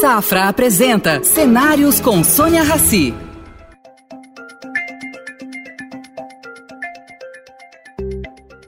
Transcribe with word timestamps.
Safra 0.00 0.48
apresenta 0.48 1.22
Cenários 1.22 2.00
com 2.00 2.24
Sônia 2.24 2.62
Rassi. 2.62 3.12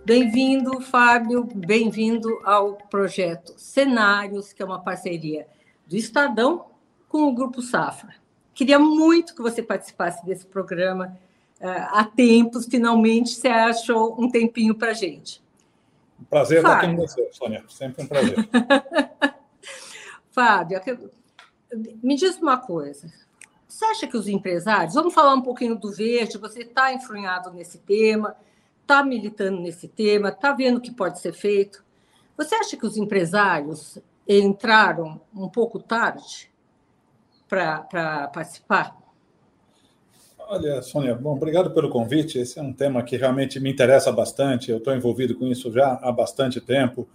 Bem-vindo, 0.04 0.78
Fábio, 0.82 1.44
bem-vindo 1.44 2.38
ao 2.44 2.74
projeto 2.74 3.54
Cenários, 3.56 4.52
que 4.52 4.62
é 4.62 4.66
uma 4.66 4.80
parceria 4.80 5.46
do 5.86 5.96
Estadão 5.96 6.66
com 7.08 7.22
o 7.22 7.34
Grupo 7.34 7.62
Safra. 7.62 8.14
Queria 8.52 8.78
muito 8.78 9.34
que 9.34 9.40
você 9.40 9.62
participasse 9.62 10.22
desse 10.26 10.44
programa 10.44 11.16
uh, 11.62 11.66
há 11.92 12.04
tempos, 12.04 12.66
finalmente 12.66 13.30
você 13.30 13.48
achou 13.48 14.20
um 14.20 14.28
tempinho 14.30 14.74
para 14.74 14.90
a 14.90 14.94
gente. 14.94 15.42
Um 16.20 16.24
prazer 16.24 16.58
estar 16.58 16.76
aqui 16.76 16.88
com 16.88 16.96
você, 16.96 17.30
Sônia, 17.32 17.64
sempre 17.70 18.04
um 18.04 18.06
prazer. 18.06 18.36
Fábio, 20.30 20.76
me 22.02 22.16
diz 22.16 22.36
uma 22.38 22.58
coisa. 22.58 23.10
Você 23.66 23.84
acha 23.86 24.06
que 24.06 24.16
os 24.16 24.28
empresários, 24.28 24.94
vamos 24.94 25.14
falar 25.14 25.34
um 25.34 25.42
pouquinho 25.42 25.74
do 25.74 25.90
verde, 25.90 26.36
você 26.36 26.60
está 26.60 26.92
enfronhado 26.92 27.50
nesse 27.50 27.78
tema, 27.78 28.36
está 28.82 29.02
militando 29.02 29.60
nesse 29.60 29.88
tema, 29.88 30.28
está 30.28 30.52
vendo 30.52 30.76
o 30.76 30.80
que 30.80 30.92
pode 30.92 31.20
ser 31.20 31.32
feito. 31.32 31.82
Você 32.36 32.54
acha 32.54 32.76
que 32.76 32.86
os 32.86 32.96
empresários 32.96 33.98
entraram 34.28 35.20
um 35.34 35.48
pouco 35.48 35.78
tarde 35.78 36.50
para 37.48 38.28
participar? 38.32 38.96
Olha, 40.38 40.82
Sônia, 40.82 41.14
bom, 41.14 41.34
obrigado 41.34 41.70
pelo 41.72 41.88
convite. 41.88 42.38
Esse 42.38 42.58
é 42.58 42.62
um 42.62 42.72
tema 42.72 43.02
que 43.02 43.16
realmente 43.16 43.58
me 43.58 43.70
interessa 43.70 44.12
bastante. 44.12 44.70
Eu 44.70 44.78
estou 44.78 44.94
envolvido 44.94 45.34
com 45.34 45.46
isso 45.46 45.72
já 45.72 45.98
há 46.02 46.12
bastante 46.12 46.60
tempo 46.60 47.08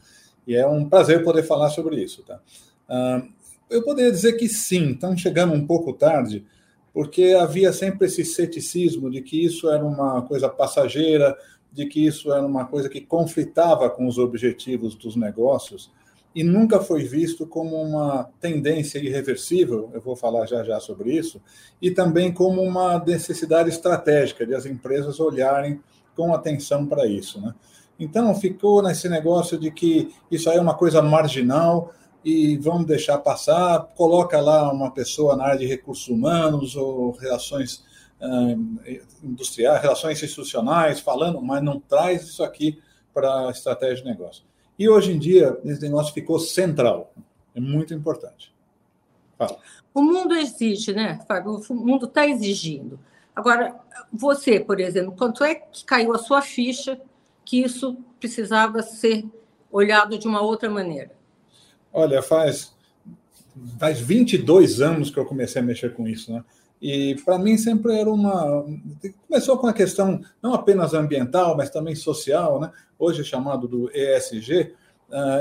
e 0.48 0.56
é 0.56 0.66
um 0.66 0.90
prazer 0.90 1.24
poder 1.24 1.44
falar 1.44 1.70
sobre 1.70 2.02
isso. 2.02 2.24
Tá? 2.24 2.40
Eu 3.70 3.84
poderia 3.84 4.12
dizer 4.12 4.34
que 4.34 4.48
sim, 4.48 4.92
estão 4.92 5.16
chegando 5.18 5.54
um 5.54 5.66
pouco 5.66 5.94
tarde, 5.94 6.46
porque 6.94 7.36
havia 7.40 7.72
sempre 7.72 8.08
esse 8.08 8.26
ceticismo 8.26 9.10
de 9.10 9.22
que 9.22 9.44
isso 9.44 9.70
era 9.70 9.86
uma 9.86 10.22
coisa 10.24 10.50
passageira, 10.50 11.38
de 11.72 11.86
que 11.86 12.06
isso 12.06 12.32
era 12.32 12.46
uma 12.46 12.66
coisa 12.66 12.90
que 12.90 13.02
conflitava 13.02 13.90
com 13.90 14.08
os 14.08 14.18
objetivos 14.18 14.96
dos 14.96 15.16
negócios 15.16 15.92
e 16.38 16.44
nunca 16.44 16.80
foi 16.80 17.04
visto 17.04 17.48
como 17.48 17.82
uma 17.82 18.30
tendência 18.40 19.00
irreversível, 19.00 19.90
eu 19.92 20.00
vou 20.00 20.16
falar 20.16 20.46
já 20.46 20.64
já 20.64 20.80
sobre 20.80 21.12
isso, 21.18 21.42
e 21.82 21.90
também 21.90 22.32
como 22.32 22.62
uma 22.62 23.04
necessidade 23.04 23.70
estratégica 23.70 24.46
de 24.46 24.54
as 24.54 24.68
empresas 24.68 25.20
olharem 25.20 25.82
com 26.16 26.32
atenção 26.36 26.86
para 26.86 27.08
isso. 27.08 27.42
Né? 27.42 27.56
Então, 28.00 28.36
ficou 28.36 28.84
nesse 28.84 29.10
negócio 29.10 29.58
de 29.58 29.72
que 29.72 30.14
isso 30.30 30.48
aí 30.48 30.58
é 30.58 30.62
uma 30.62 30.76
coisa 30.76 31.02
marginal, 31.02 31.92
e 32.30 32.58
vamos 32.58 32.86
deixar 32.86 33.20
passar, 33.20 33.80
coloca 33.96 34.42
lá 34.42 34.70
uma 34.70 34.92
pessoa 34.92 35.34
na 35.38 35.46
área 35.46 35.60
de 35.60 35.66
recursos 35.66 36.10
humanos 36.10 36.76
ou 36.76 37.12
relações 37.12 37.86
industriais, 39.24 39.82
relações 39.82 40.22
institucionais, 40.22 41.00
falando, 41.00 41.42
mas 41.42 41.64
não 41.64 41.80
traz 41.80 42.24
isso 42.24 42.44
aqui 42.44 42.82
para 43.14 43.48
a 43.48 43.52
estratégia 43.52 44.04
de 44.04 44.10
negócio. 44.10 44.44
E 44.78 44.90
hoje 44.90 45.14
em 45.14 45.18
dia, 45.18 45.58
esse 45.64 45.82
negócio 45.82 46.14
ficou 46.14 46.38
central, 46.38 47.14
é 47.56 47.62
muito 47.62 47.94
importante. 47.94 48.54
Fala. 49.38 49.58
O 49.94 50.02
mundo 50.02 50.36
exige, 50.36 50.92
né, 50.92 51.22
Fábio? 51.30 51.62
O 51.70 51.74
mundo 51.76 52.08
está 52.08 52.28
exigindo. 52.28 53.00
Agora, 53.34 53.74
você, 54.12 54.60
por 54.60 54.82
exemplo, 54.82 55.16
quanto 55.18 55.46
é 55.46 55.56
que 55.56 55.86
caiu 55.86 56.14
a 56.14 56.18
sua 56.18 56.42
ficha 56.42 57.00
que 57.46 57.62
isso 57.64 57.96
precisava 58.20 58.82
ser 58.82 59.24
olhado 59.72 60.18
de 60.18 60.28
uma 60.28 60.42
outra 60.42 60.70
maneira? 60.70 61.17
Olha, 61.92 62.22
faz, 62.22 62.74
faz 63.80 64.00
22 64.00 64.82
anos 64.82 65.10
que 65.10 65.18
eu 65.18 65.26
comecei 65.26 65.62
a 65.62 65.66
mexer 65.66 65.94
com 65.94 66.08
isso, 66.08 66.32
né? 66.32 66.44
E 66.82 67.16
para 67.26 67.40
mim 67.40 67.58
sempre 67.58 68.00
era 68.00 68.10
uma. 68.10 68.64
Começou 69.28 69.58
com 69.58 69.66
a 69.66 69.74
questão 69.74 70.22
não 70.42 70.54
apenas 70.54 70.94
ambiental, 70.94 71.58
mas 71.58 71.72
também 71.72 71.96
social, 71.96 72.60
né? 72.60 72.72
hoje 73.00 73.22
é 73.22 73.24
chamado 73.24 73.68
do 73.68 73.92
ESG, 73.94 74.74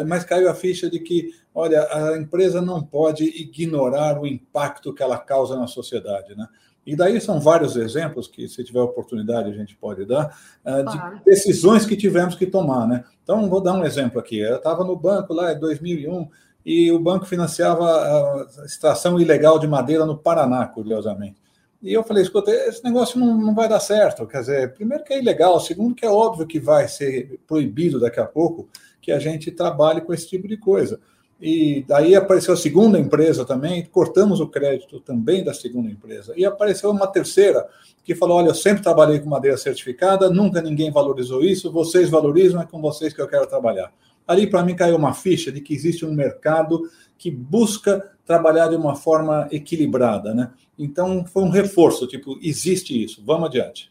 mas 0.06 0.24
caiu 0.24 0.48
a 0.48 0.54
ficha 0.54 0.88
de 0.88 0.98
que, 1.00 1.30
olha, 1.54 1.86
a 1.90 2.16
empresa 2.16 2.60
não 2.60 2.82
pode 2.82 3.24
ignorar 3.24 4.20
o 4.20 4.26
impacto 4.26 4.92
que 4.92 5.02
ela 5.02 5.18
causa 5.18 5.56
na 5.56 5.66
sociedade. 5.66 6.36
Né? 6.36 6.46
E 6.86 6.94
daí 6.94 7.20
são 7.20 7.40
vários 7.40 7.76
exemplos 7.76 8.28
que, 8.28 8.48
se 8.48 8.62
tiver 8.62 8.80
oportunidade, 8.80 9.50
a 9.50 9.54
gente 9.54 9.76
pode 9.76 10.04
dar, 10.04 10.38
ah, 10.64 10.82
de 10.82 11.24
decisões 11.24 11.84
que 11.84 11.96
tivemos 11.96 12.36
que 12.36 12.46
tomar. 12.46 12.86
Né? 12.86 13.04
Então, 13.22 13.48
vou 13.48 13.60
dar 13.60 13.72
um 13.72 13.84
exemplo 13.84 14.20
aqui. 14.20 14.38
Eu 14.38 14.56
estava 14.56 14.84
no 14.84 14.94
banco 14.94 15.34
lá 15.34 15.52
em 15.52 15.58
2001 15.58 16.28
e 16.64 16.92
o 16.92 16.98
banco 16.98 17.26
financiava 17.26 17.84
a 17.84 18.64
extração 18.64 19.20
ilegal 19.20 19.58
de 19.58 19.66
madeira 19.66 20.06
no 20.06 20.16
Paraná, 20.16 20.64
curiosamente. 20.66 21.36
E 21.82 21.92
eu 21.92 22.02
falei, 22.02 22.22
escuta, 22.22 22.50
esse 22.50 22.82
negócio 22.82 23.18
não, 23.18 23.36
não 23.36 23.54
vai 23.54 23.68
dar 23.68 23.80
certo. 23.80 24.26
Quer 24.26 24.40
dizer, 24.40 24.74
primeiro 24.74 25.04
que 25.04 25.12
é 25.12 25.18
ilegal, 25.18 25.60
segundo 25.60 25.94
que 25.94 26.04
é 26.04 26.10
óbvio 26.10 26.46
que 26.46 26.58
vai 26.58 26.88
ser 26.88 27.40
proibido 27.46 28.00
daqui 28.00 28.18
a 28.18 28.24
pouco 28.24 28.68
que 29.06 29.12
a 29.12 29.20
gente 29.20 29.52
trabalhe 29.52 30.00
com 30.00 30.12
esse 30.12 30.28
tipo 30.28 30.48
de 30.48 30.56
coisa. 30.56 30.98
E 31.40 31.84
daí 31.86 32.16
apareceu 32.16 32.54
a 32.54 32.56
segunda 32.56 32.98
empresa 32.98 33.44
também, 33.44 33.84
cortamos 33.84 34.40
o 34.40 34.48
crédito 34.48 34.98
também 34.98 35.44
da 35.44 35.54
segunda 35.54 35.88
empresa. 35.88 36.34
E 36.36 36.44
apareceu 36.44 36.90
uma 36.90 37.06
terceira 37.06 37.64
que 38.02 38.16
falou: 38.16 38.38
Olha, 38.38 38.48
eu 38.48 38.54
sempre 38.54 38.82
trabalhei 38.82 39.20
com 39.20 39.30
madeira 39.30 39.56
certificada, 39.56 40.28
nunca 40.28 40.60
ninguém 40.60 40.90
valorizou 40.90 41.44
isso, 41.44 41.70
vocês 41.70 42.10
valorizam, 42.10 42.60
é 42.60 42.66
com 42.66 42.80
vocês 42.80 43.12
que 43.12 43.22
eu 43.22 43.28
quero 43.28 43.46
trabalhar. 43.46 43.92
Ali, 44.26 44.48
para 44.48 44.64
mim, 44.64 44.74
caiu 44.74 44.96
uma 44.96 45.14
ficha 45.14 45.52
de 45.52 45.60
que 45.60 45.72
existe 45.72 46.04
um 46.04 46.12
mercado 46.12 46.90
que 47.16 47.30
busca 47.30 48.10
trabalhar 48.24 48.66
de 48.66 48.74
uma 48.74 48.96
forma 48.96 49.46
equilibrada, 49.52 50.34
né? 50.34 50.50
Então, 50.76 51.24
foi 51.24 51.44
um 51.44 51.48
reforço, 51.48 52.08
tipo, 52.08 52.36
existe 52.42 53.04
isso, 53.04 53.22
vamos 53.24 53.46
adiante. 53.46 53.88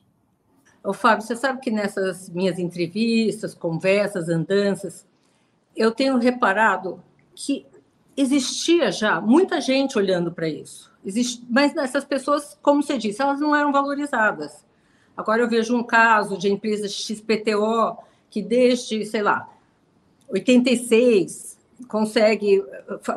Ô, 0.85 0.93
Fábio, 0.93 1.25
você 1.25 1.35
sabe 1.35 1.61
que 1.61 1.71
nessas 1.71 2.29
minhas 2.29 2.59
entrevistas, 2.59 3.55
conversas, 3.55 4.29
andanças, 4.29 5.03
eu 5.75 5.91
tenho 5.91 6.17
reparado 6.19 7.03
que 7.33 7.65
existia 8.15 8.91
já 8.91 9.19
muita 9.19 9.59
gente 9.59 9.97
olhando 9.97 10.31
para 10.31 10.47
isso. 10.47 10.91
Mas 11.49 11.75
essas 11.75 12.05
pessoas, 12.05 12.57
como 12.61 12.83
você 12.83 12.99
disse, 12.99 13.19
elas 13.19 13.39
não 13.39 13.55
eram 13.55 13.71
valorizadas. 13.71 14.63
Agora 15.17 15.41
eu 15.41 15.49
vejo 15.49 15.75
um 15.75 15.83
caso 15.83 16.37
de 16.37 16.51
empresa 16.51 16.87
XPTO 16.87 17.97
que 18.29 18.43
desde, 18.43 19.05
sei 19.05 19.23
lá, 19.23 19.49
86, 20.29 21.57
consegue, 21.87 22.63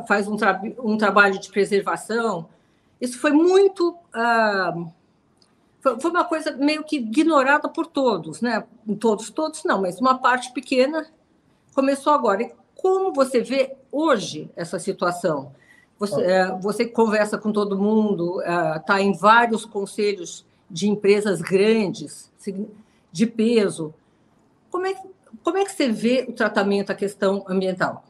faz 0.06 0.26
um, 0.26 0.36
tra 0.36 0.60
um 0.78 0.96
trabalho 0.96 1.38
de 1.38 1.50
preservação. 1.50 2.48
Isso 2.98 3.18
foi 3.18 3.32
muito. 3.32 3.90
Uh, 4.14 4.90
foi 5.80 6.10
uma 6.10 6.24
coisa 6.24 6.56
meio 6.56 6.84
que 6.84 6.96
ignorada 6.96 7.68
por 7.68 7.86
todos, 7.86 8.40
né? 8.40 8.64
Todos, 8.98 9.30
todos 9.30 9.64
não, 9.64 9.80
mas 9.82 10.00
uma 10.00 10.18
parte 10.18 10.52
pequena 10.52 11.06
começou 11.74 12.12
agora. 12.12 12.42
E 12.42 12.52
como 12.74 13.12
você 13.12 13.40
vê 13.40 13.76
hoje 13.90 14.50
essa 14.56 14.78
situação? 14.78 15.52
Você, 15.98 16.20
uh, 16.20 16.58
você 16.60 16.86
conversa 16.86 17.38
com 17.38 17.52
todo 17.52 17.78
mundo, 17.78 18.40
está 18.76 18.96
uh, 18.96 18.98
em 18.98 19.12
vários 19.16 19.64
conselhos 19.64 20.46
de 20.70 20.88
empresas 20.88 21.40
grandes, 21.40 22.30
de 23.10 23.26
peso. 23.26 23.94
Como 24.70 24.86
é 24.86 24.94
que 24.94 25.08
como 25.42 25.58
é 25.58 25.64
que 25.64 25.72
você 25.72 25.88
vê 25.88 26.26
o 26.28 26.32
tratamento, 26.32 26.90
a 26.90 26.94
questão 26.94 27.44
ambiental? 27.48 28.04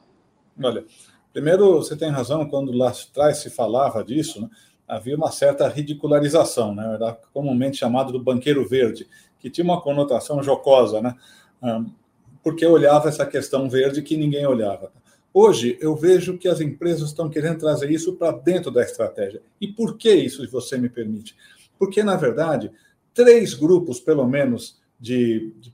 Olha, 0.62 0.84
primeiro 1.32 1.76
você 1.76 1.96
tem 1.96 2.10
razão, 2.10 2.48
quando 2.48 2.72
lá 2.72 2.90
atrás 2.90 3.38
se 3.38 3.50
falava 3.50 4.02
disso, 4.02 4.40
né, 4.40 4.48
havia 4.88 5.16
uma 5.16 5.30
certa 5.30 5.68
ridicularização, 5.68 6.74
né, 6.74 6.94
era 6.94 7.12
comumente 7.32 7.76
chamado 7.76 8.12
do 8.12 8.22
banqueiro 8.22 8.66
verde, 8.66 9.06
que 9.38 9.50
tinha 9.50 9.64
uma 9.64 9.80
conotação 9.80 10.42
jocosa, 10.42 11.02
né, 11.02 11.14
porque 12.42 12.64
olhava 12.64 13.08
essa 13.08 13.26
questão 13.26 13.68
verde 13.68 14.02
que 14.02 14.16
ninguém 14.16 14.46
olhava. 14.46 14.90
Hoje 15.32 15.76
eu 15.80 15.94
vejo 15.94 16.38
que 16.38 16.48
as 16.48 16.60
empresas 16.60 17.10
estão 17.10 17.28
querendo 17.28 17.58
trazer 17.58 17.90
isso 17.90 18.14
para 18.14 18.32
dentro 18.32 18.70
da 18.70 18.82
estratégia. 18.82 19.42
E 19.60 19.68
por 19.68 19.96
que 19.98 20.12
isso, 20.12 20.42
se 20.44 20.50
você 20.50 20.78
me 20.78 20.88
permite? 20.88 21.36
Porque, 21.78 22.02
na 22.02 22.16
verdade, 22.16 22.72
três 23.12 23.54
grupos, 23.54 24.00
pelo 24.00 24.26
menos, 24.26 24.80
de, 24.98 25.52
de 25.60 25.72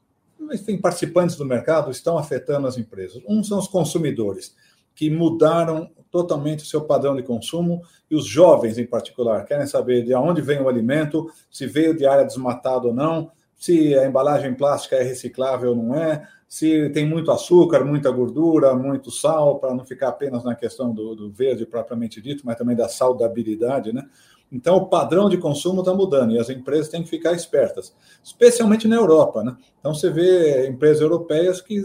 participantes 0.79 1.37
do 1.37 1.45
mercado 1.45 1.91
estão 1.91 2.19
afetando 2.19 2.67
as 2.67 2.77
empresas. 2.77 3.23
Um 3.27 3.43
são 3.43 3.59
os 3.59 3.69
consumidores, 3.69 4.55
que 4.95 5.11
mudaram 5.11 5.91
totalmente 6.11 6.63
o 6.63 6.67
seu 6.67 6.83
padrão 6.83 7.17
de 7.17 7.23
consumo, 7.23 7.83
e 8.09 8.15
os 8.15 8.25
jovens, 8.25 8.79
em 8.79 8.87
particular, 8.87 9.45
querem 9.45 9.67
saber 9.67 10.05
de 10.05 10.15
onde 10.15 10.41
vem 10.41 10.61
o 10.61 10.69
alimento, 10.69 11.29
se 11.51 11.67
veio 11.67 11.97
de 11.97 12.07
área 12.07 12.25
desmatada 12.25 12.87
ou 12.87 12.95
não, 12.95 13.33
se 13.57 13.97
a 13.97 14.07
embalagem 14.07 14.55
plástica 14.55 14.97
é 14.97 15.03
reciclável 15.03 15.71
ou 15.71 15.77
não 15.77 15.95
é, 15.95 16.27
se 16.47 16.89
tem 16.91 17.05
muito 17.05 17.33
açúcar, 17.33 17.85
muita 17.85 18.11
gordura, 18.13 18.77
muito 18.77 19.11
sal, 19.11 19.59
para 19.59 19.75
não 19.75 19.85
ficar 19.85 20.11
apenas 20.11 20.45
na 20.45 20.55
questão 20.55 20.93
do, 20.93 21.17
do 21.17 21.33
verde 21.33 21.67
propriamente 21.67 22.21
dito, 22.21 22.43
mas 22.45 22.57
também 22.57 22.77
da 22.77 22.89
saudabilidade, 22.89 23.93
né? 23.93 24.05
Então, 24.53 24.77
o 24.77 24.87
padrão 24.87 25.29
de 25.29 25.37
consumo 25.37 25.81
está 25.81 25.93
mudando 25.93 26.33
e 26.33 26.39
as 26.39 26.49
empresas 26.49 26.89
têm 26.89 27.03
que 27.03 27.09
ficar 27.09 27.33
espertas, 27.33 27.93
especialmente 28.23 28.87
na 28.87 28.95
Europa. 28.95 29.43
Né? 29.43 29.57
Então, 29.81 29.93
você 29.93 30.11
vê 30.11 30.69
empresas 30.69 31.01
europeias 31.01 31.61
que 31.61 31.83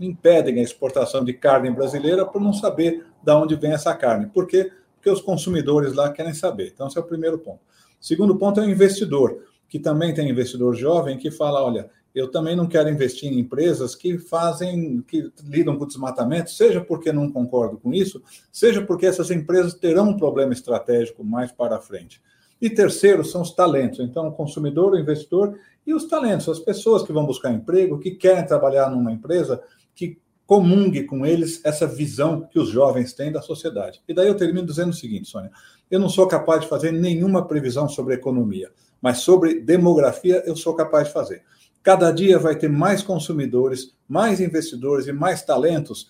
impedem 0.00 0.58
a 0.58 0.62
exportação 0.62 1.24
de 1.24 1.32
carne 1.32 1.70
brasileira 1.70 2.24
por 2.26 2.40
não 2.40 2.52
saber 2.52 3.06
de 3.22 3.32
onde 3.32 3.54
vem 3.56 3.72
essa 3.72 3.94
carne. 3.94 4.26
Por 4.26 4.46
quê? 4.46 4.70
porque 5.02 5.10
os 5.10 5.20
consumidores 5.20 5.94
lá 5.94 6.12
querem 6.12 6.32
saber. 6.32 6.70
Então, 6.72 6.86
esse 6.86 6.96
é 6.96 7.00
o 7.00 7.04
primeiro 7.04 7.36
ponto. 7.36 7.58
Segundo 8.00 8.36
ponto 8.36 8.60
é 8.60 8.64
o 8.64 8.70
investidor, 8.70 9.44
que 9.68 9.80
também 9.80 10.14
tem 10.14 10.30
investidor 10.30 10.76
jovem 10.76 11.18
que 11.18 11.28
fala: 11.28 11.60
olha, 11.60 11.90
eu 12.14 12.30
também 12.30 12.54
não 12.54 12.68
quero 12.68 12.88
investir 12.88 13.30
em 13.30 13.40
empresas 13.40 13.96
que 13.96 14.16
fazem, 14.16 15.02
que 15.02 15.32
lidam 15.42 15.76
com 15.76 15.86
desmatamento, 15.86 16.50
seja 16.50 16.80
porque 16.80 17.12
não 17.12 17.32
concordo 17.32 17.78
com 17.78 17.92
isso, 17.92 18.22
seja 18.52 18.80
porque 18.80 19.04
essas 19.04 19.32
empresas 19.32 19.74
terão 19.74 20.10
um 20.10 20.16
problema 20.16 20.52
estratégico 20.52 21.24
mais 21.24 21.50
para 21.50 21.80
frente. 21.80 22.22
E 22.60 22.70
terceiro 22.70 23.24
são 23.24 23.42
os 23.42 23.50
talentos. 23.50 23.98
Então, 23.98 24.28
o 24.28 24.32
consumidor, 24.32 24.92
o 24.92 24.98
investidor 24.98 25.58
e 25.84 25.92
os 25.92 26.04
talentos, 26.06 26.48
as 26.48 26.60
pessoas 26.60 27.02
que 27.02 27.12
vão 27.12 27.26
buscar 27.26 27.50
emprego, 27.50 27.98
que 27.98 28.12
querem 28.12 28.46
trabalhar 28.46 28.88
numa 28.88 29.10
empresa 29.10 29.60
que 29.94 30.18
comungue 30.46 31.04
com 31.04 31.24
eles 31.24 31.60
essa 31.64 31.86
visão 31.86 32.46
que 32.50 32.58
os 32.58 32.68
jovens 32.68 33.12
têm 33.12 33.32
da 33.32 33.40
sociedade. 33.40 34.02
E 34.06 34.14
daí 34.14 34.28
eu 34.28 34.36
termino 34.36 34.66
dizendo 34.66 34.90
o 34.90 34.94
seguinte, 34.94 35.28
Sônia: 35.28 35.50
eu 35.90 35.98
não 35.98 36.08
sou 36.08 36.26
capaz 36.26 36.62
de 36.62 36.68
fazer 36.68 36.92
nenhuma 36.92 37.46
previsão 37.46 37.88
sobre 37.88 38.14
economia, 38.14 38.70
mas 39.00 39.18
sobre 39.18 39.60
demografia 39.60 40.42
eu 40.46 40.56
sou 40.56 40.74
capaz 40.74 41.08
de 41.08 41.12
fazer. 41.12 41.42
Cada 41.82 42.12
dia 42.12 42.38
vai 42.38 42.56
ter 42.56 42.68
mais 42.68 43.02
consumidores, 43.02 43.94
mais 44.08 44.40
investidores 44.40 45.06
e 45.06 45.12
mais 45.12 45.42
talentos 45.42 46.08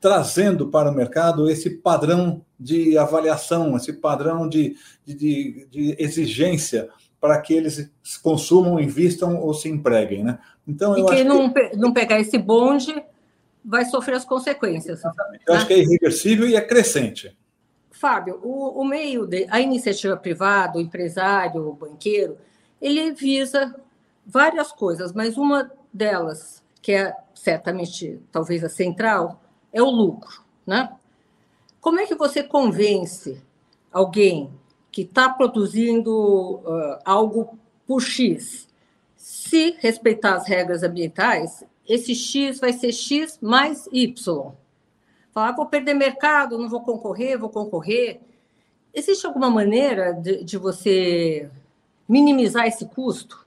trazendo 0.00 0.68
para 0.68 0.90
o 0.90 0.94
mercado 0.94 1.48
esse 1.50 1.68
padrão 1.68 2.42
de 2.58 2.96
avaliação, 2.96 3.76
esse 3.76 3.92
padrão 3.92 4.48
de, 4.48 4.74
de, 5.04 5.66
de 5.70 5.96
exigência 5.98 6.88
para 7.20 7.38
que 7.40 7.52
eles 7.52 7.90
consumam, 8.22 8.80
invistam 8.80 9.38
ou 9.38 9.52
se 9.52 9.68
empreguem. 9.68 10.24
Né? 10.24 10.38
Então, 10.66 10.96
e 10.96 11.04
quem 11.04 11.24
não, 11.24 11.52
que... 11.52 11.76
não 11.76 11.92
pegar 11.92 12.18
esse 12.18 12.38
bonde 12.38 12.94
vai 13.64 13.84
sofrer 13.84 14.16
as 14.16 14.24
consequências. 14.24 15.00
Exatamente. 15.00 15.44
Eu 15.46 15.54
acho 15.54 15.66
que 15.66 15.74
é 15.74 15.78
irreversível 15.78 16.48
e 16.48 16.56
é 16.56 16.60
crescente. 16.60 17.36
Fábio, 17.90 18.40
o, 18.42 18.80
o 18.80 18.84
meio, 18.84 19.26
de, 19.26 19.46
a 19.50 19.60
iniciativa 19.60 20.16
privada, 20.16 20.78
o 20.78 20.80
empresário, 20.80 21.68
o 21.68 21.74
banqueiro, 21.74 22.38
ele 22.80 23.12
visa 23.12 23.74
várias 24.26 24.72
coisas, 24.72 25.12
mas 25.12 25.36
uma 25.36 25.70
delas, 25.92 26.62
que 26.80 26.92
é 26.92 27.14
certamente 27.34 28.18
talvez 28.32 28.64
a 28.64 28.68
central, 28.68 29.42
é 29.72 29.82
o 29.82 29.90
lucro, 29.90 30.42
né? 30.66 30.90
Como 31.80 32.00
é 32.00 32.06
que 32.06 32.14
você 32.14 32.42
convence 32.42 33.42
alguém 33.92 34.50
que 34.92 35.02
está 35.02 35.28
produzindo 35.28 36.10
uh, 36.12 36.98
algo 37.04 37.58
por 37.86 38.00
X? 38.00 38.68
Se 39.16 39.76
respeitar 39.78 40.34
as 40.34 40.46
regras 40.46 40.82
ambientais, 40.82 41.64
esse 41.88 42.14
X 42.14 42.60
vai 42.60 42.72
ser 42.72 42.92
X 42.92 43.38
mais 43.40 43.88
Y. 43.92 44.52
Falar, 45.32 45.52
vou 45.52 45.66
perder 45.66 45.94
mercado, 45.94 46.58
não 46.58 46.68
vou 46.68 46.80
concorrer, 46.80 47.38
vou 47.38 47.50
concorrer. 47.50 48.20
Existe 48.92 49.26
alguma 49.26 49.48
maneira 49.50 50.12
de, 50.12 50.42
de 50.44 50.56
você 50.56 51.48
minimizar 52.08 52.66
esse 52.66 52.86
custo? 52.86 53.46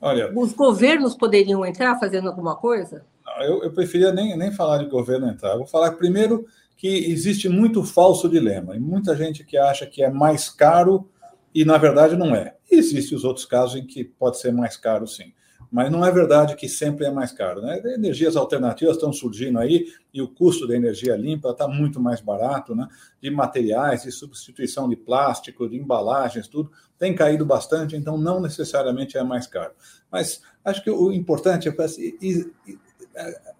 Olha, 0.00 0.32
Os 0.36 0.52
governos 0.52 1.14
poderiam 1.16 1.64
entrar 1.64 1.98
fazendo 1.98 2.28
alguma 2.28 2.54
coisa? 2.56 3.04
eu, 3.40 3.62
eu 3.64 3.72
preferia 3.72 4.12
nem, 4.12 4.36
nem 4.36 4.52
falar 4.52 4.78
de 4.78 4.86
governo 4.86 5.28
entrar. 5.28 5.52
Eu 5.52 5.58
vou 5.58 5.66
falar 5.66 5.92
primeiro 5.92 6.46
que 6.76 7.10
existe 7.10 7.48
muito 7.48 7.82
falso 7.82 8.28
dilema, 8.28 8.76
e 8.76 8.80
muita 8.80 9.16
gente 9.16 9.44
que 9.44 9.56
acha 9.56 9.86
que 9.86 10.02
é 10.02 10.10
mais 10.10 10.48
caro 10.48 11.08
e, 11.54 11.64
na 11.64 11.78
verdade, 11.78 12.16
não 12.16 12.34
é. 12.34 12.56
Existem 12.70 13.16
os 13.16 13.24
outros 13.24 13.46
casos 13.46 13.76
em 13.76 13.86
que 13.86 14.04
pode 14.04 14.38
ser 14.38 14.52
mais 14.52 14.76
caro, 14.76 15.06
sim. 15.06 15.32
Mas 15.74 15.90
não 15.90 16.06
é 16.06 16.12
verdade 16.12 16.54
que 16.54 16.68
sempre 16.68 17.04
é 17.04 17.10
mais 17.10 17.32
caro. 17.32 17.60
Né? 17.60 17.82
Energias 17.96 18.36
alternativas 18.36 18.94
estão 18.94 19.12
surgindo 19.12 19.58
aí 19.58 19.86
e 20.12 20.22
o 20.22 20.28
custo 20.28 20.68
da 20.68 20.76
energia 20.76 21.16
limpa 21.16 21.50
está 21.50 21.66
muito 21.66 21.98
mais 21.98 22.20
barato, 22.20 22.76
né? 22.76 22.86
de 23.20 23.28
materiais, 23.28 24.04
de 24.04 24.12
substituição 24.12 24.88
de 24.88 24.94
plástico, 24.94 25.68
de 25.68 25.76
embalagens, 25.76 26.46
tudo 26.46 26.70
tem 26.96 27.12
caído 27.12 27.44
bastante, 27.44 27.96
então 27.96 28.16
não 28.16 28.40
necessariamente 28.40 29.18
é 29.18 29.24
mais 29.24 29.48
caro. 29.48 29.72
Mas 30.12 30.42
acho 30.64 30.80
que 30.80 30.90
o 30.90 31.10
importante 31.10 31.68
é 31.68 31.74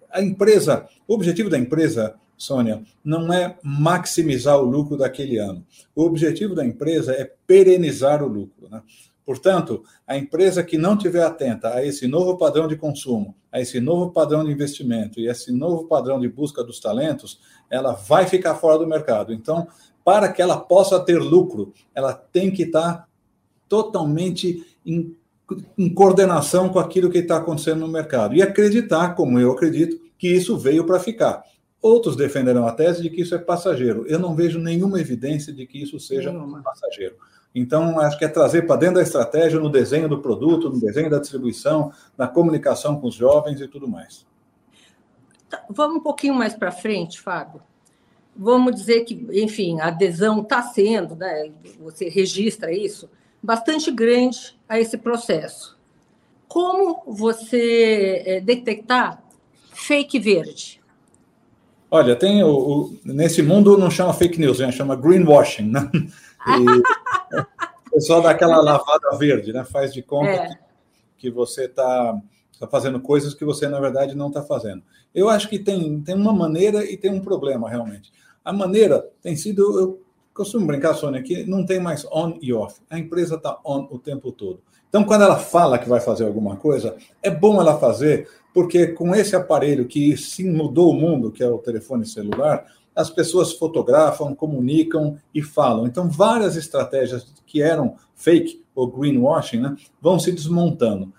a 0.08 0.22
empresa, 0.22 0.88
o 1.08 1.14
objetivo 1.14 1.50
da 1.50 1.58
empresa, 1.58 2.14
Sônia, 2.36 2.84
não 3.04 3.32
é 3.32 3.58
maximizar 3.60 4.56
o 4.56 4.64
lucro 4.64 4.96
daquele 4.96 5.38
ano. 5.38 5.66
O 5.96 6.04
objetivo 6.04 6.54
da 6.54 6.64
empresa 6.64 7.12
é 7.12 7.28
perenizar 7.44 8.22
o 8.22 8.28
lucro. 8.28 8.68
Né? 8.70 8.80
Portanto, 9.24 9.82
a 10.06 10.16
empresa 10.16 10.62
que 10.62 10.76
não 10.76 10.94
estiver 10.94 11.24
atenta 11.24 11.74
a 11.74 11.84
esse 11.84 12.06
novo 12.06 12.36
padrão 12.36 12.68
de 12.68 12.76
consumo, 12.76 13.34
a 13.50 13.60
esse 13.60 13.80
novo 13.80 14.10
padrão 14.10 14.44
de 14.44 14.52
investimento 14.52 15.18
e 15.18 15.28
esse 15.28 15.50
novo 15.50 15.84
padrão 15.86 16.20
de 16.20 16.28
busca 16.28 16.62
dos 16.62 16.78
talentos, 16.78 17.40
ela 17.70 17.92
vai 17.92 18.26
ficar 18.26 18.54
fora 18.56 18.78
do 18.78 18.86
mercado. 18.86 19.32
Então, 19.32 19.66
para 20.04 20.30
que 20.30 20.42
ela 20.42 20.58
possa 20.58 21.00
ter 21.00 21.18
lucro, 21.18 21.72
ela 21.94 22.12
tem 22.12 22.50
que 22.50 22.64
estar 22.64 23.08
totalmente 23.68 24.76
em 24.84 25.16
em 25.76 25.92
coordenação 25.92 26.68
com 26.68 26.78
aquilo 26.78 27.10
que 27.10 27.18
está 27.18 27.36
acontecendo 27.36 27.80
no 27.80 27.88
mercado 27.88 28.34
e 28.34 28.42
acreditar, 28.42 29.14
como 29.14 29.38
eu 29.38 29.52
acredito, 29.52 30.00
que 30.18 30.28
isso 30.28 30.56
veio 30.56 30.86
para 30.86 30.98
ficar. 30.98 31.42
Outros 31.82 32.16
defenderão 32.16 32.66
a 32.66 32.72
tese 32.72 33.02
de 33.02 33.10
que 33.10 33.20
isso 33.20 33.34
é 33.34 33.38
passageiro. 33.38 34.06
Eu 34.06 34.18
não 34.18 34.34
vejo 34.34 34.58
nenhuma 34.58 35.00
evidência 35.00 35.52
de 35.52 35.66
que 35.66 35.82
isso 35.82 36.00
seja 36.00 36.32
nenhuma. 36.32 36.62
passageiro. 36.62 37.16
Então, 37.54 38.00
acho 38.00 38.18
que 38.18 38.24
é 38.24 38.28
trazer 38.28 38.62
para 38.62 38.76
dentro 38.76 38.96
da 38.96 39.02
estratégia, 39.02 39.60
no 39.60 39.68
desenho 39.68 40.08
do 40.08 40.18
produto, 40.18 40.68
no 40.68 40.80
desenho 40.80 41.08
da 41.08 41.20
distribuição, 41.20 41.92
na 42.18 42.26
comunicação 42.26 43.00
com 43.00 43.06
os 43.06 43.14
jovens 43.14 43.60
e 43.60 43.68
tudo 43.68 43.86
mais. 43.86 44.26
Tá, 45.48 45.64
vamos 45.70 45.98
um 45.98 46.00
pouquinho 46.00 46.34
mais 46.34 46.54
para 46.54 46.72
frente, 46.72 47.20
Fábio. 47.20 47.62
Vamos 48.36 48.74
dizer 48.74 49.04
que, 49.04 49.14
enfim, 49.32 49.78
a 49.80 49.86
adesão 49.86 50.42
está 50.42 50.60
sendo, 50.62 51.14
né? 51.14 51.52
você 51.78 52.08
registra 52.08 52.72
isso, 52.72 53.08
bastante 53.40 53.92
grande 53.92 54.58
a 54.68 54.80
esse 54.80 54.98
processo. 54.98 55.78
Como 56.48 57.04
você 57.06 58.22
é, 58.26 58.40
detectar 58.40 59.22
fake 59.72 60.18
verde? 60.18 60.80
Olha, 61.88 62.16
tem 62.16 62.42
o, 62.42 62.48
o, 62.48 62.98
nesse 63.04 63.40
mundo 63.40 63.78
não 63.78 63.88
chama 63.88 64.12
fake 64.12 64.40
news, 64.40 64.58
né? 64.58 64.72
chama 64.72 64.96
greenwashing, 64.96 65.70
né? 65.70 65.88
E 66.46 66.82
o 67.86 67.90
pessoal 67.90 68.22
dá 68.22 68.30
aquela 68.30 68.60
lavada 68.60 69.16
verde, 69.16 69.52
né? 69.52 69.64
Faz 69.64 69.92
de 69.92 70.02
conta 70.02 70.30
é. 70.30 70.48
que, 70.48 70.58
que, 71.18 71.30
você 71.30 71.64
está 71.64 72.20
tá 72.58 72.66
fazendo 72.66 73.00
coisas 73.00 73.34
que 73.34 73.44
você 73.44 73.68
na 73.68 73.80
verdade 73.80 74.14
não 74.14 74.28
está 74.28 74.42
fazendo. 74.42 74.82
Eu 75.14 75.28
acho 75.28 75.48
que 75.48 75.58
tem, 75.58 76.00
tem 76.00 76.14
uma 76.14 76.32
maneira 76.32 76.84
e 76.84 76.96
tem 76.96 77.10
um 77.10 77.20
problema 77.20 77.68
realmente. 77.68 78.12
A 78.44 78.52
maneira 78.52 79.08
tem 79.22 79.36
sido, 79.36 79.80
eu 79.80 80.02
costumo 80.34 80.66
brincar, 80.66 80.94
Sônia, 80.94 81.22
que 81.22 81.44
não 81.44 81.64
tem 81.64 81.80
mais 81.80 82.04
on 82.12 82.38
e 82.42 82.52
off. 82.52 82.80
A 82.90 82.98
empresa 82.98 83.36
está 83.36 83.58
on 83.64 83.86
o 83.90 83.98
tempo 83.98 84.32
todo. 84.32 84.60
Então, 84.88 85.02
quando 85.02 85.22
ela 85.22 85.38
fala 85.38 85.78
que 85.78 85.88
vai 85.88 86.00
fazer 86.00 86.24
alguma 86.24 86.56
coisa, 86.56 86.96
é 87.20 87.28
bom 87.28 87.60
ela 87.60 87.78
fazer, 87.78 88.28
porque 88.52 88.88
com 88.88 89.12
esse 89.14 89.34
aparelho 89.34 89.86
que 89.86 90.16
sim 90.16 90.50
mudou 90.52 90.90
o 90.90 90.94
mundo, 90.94 91.32
que 91.32 91.42
é 91.42 91.48
o 91.48 91.58
telefone 91.58 92.06
celular, 92.06 92.64
as 92.94 93.10
pessoas 93.10 93.52
fotografam, 93.52 94.34
comunicam 94.34 95.16
e 95.34 95.42
falam. 95.42 95.86
Então, 95.86 96.08
várias 96.08 96.56
estratégias 96.56 97.32
que 97.46 97.60
eram 97.60 97.96
fake 98.14 98.62
ou 98.74 98.86
greenwashing 98.86 99.60
né, 99.60 99.76
vão 100.00 100.18
se 100.18 100.32
desmontando. 100.32 101.12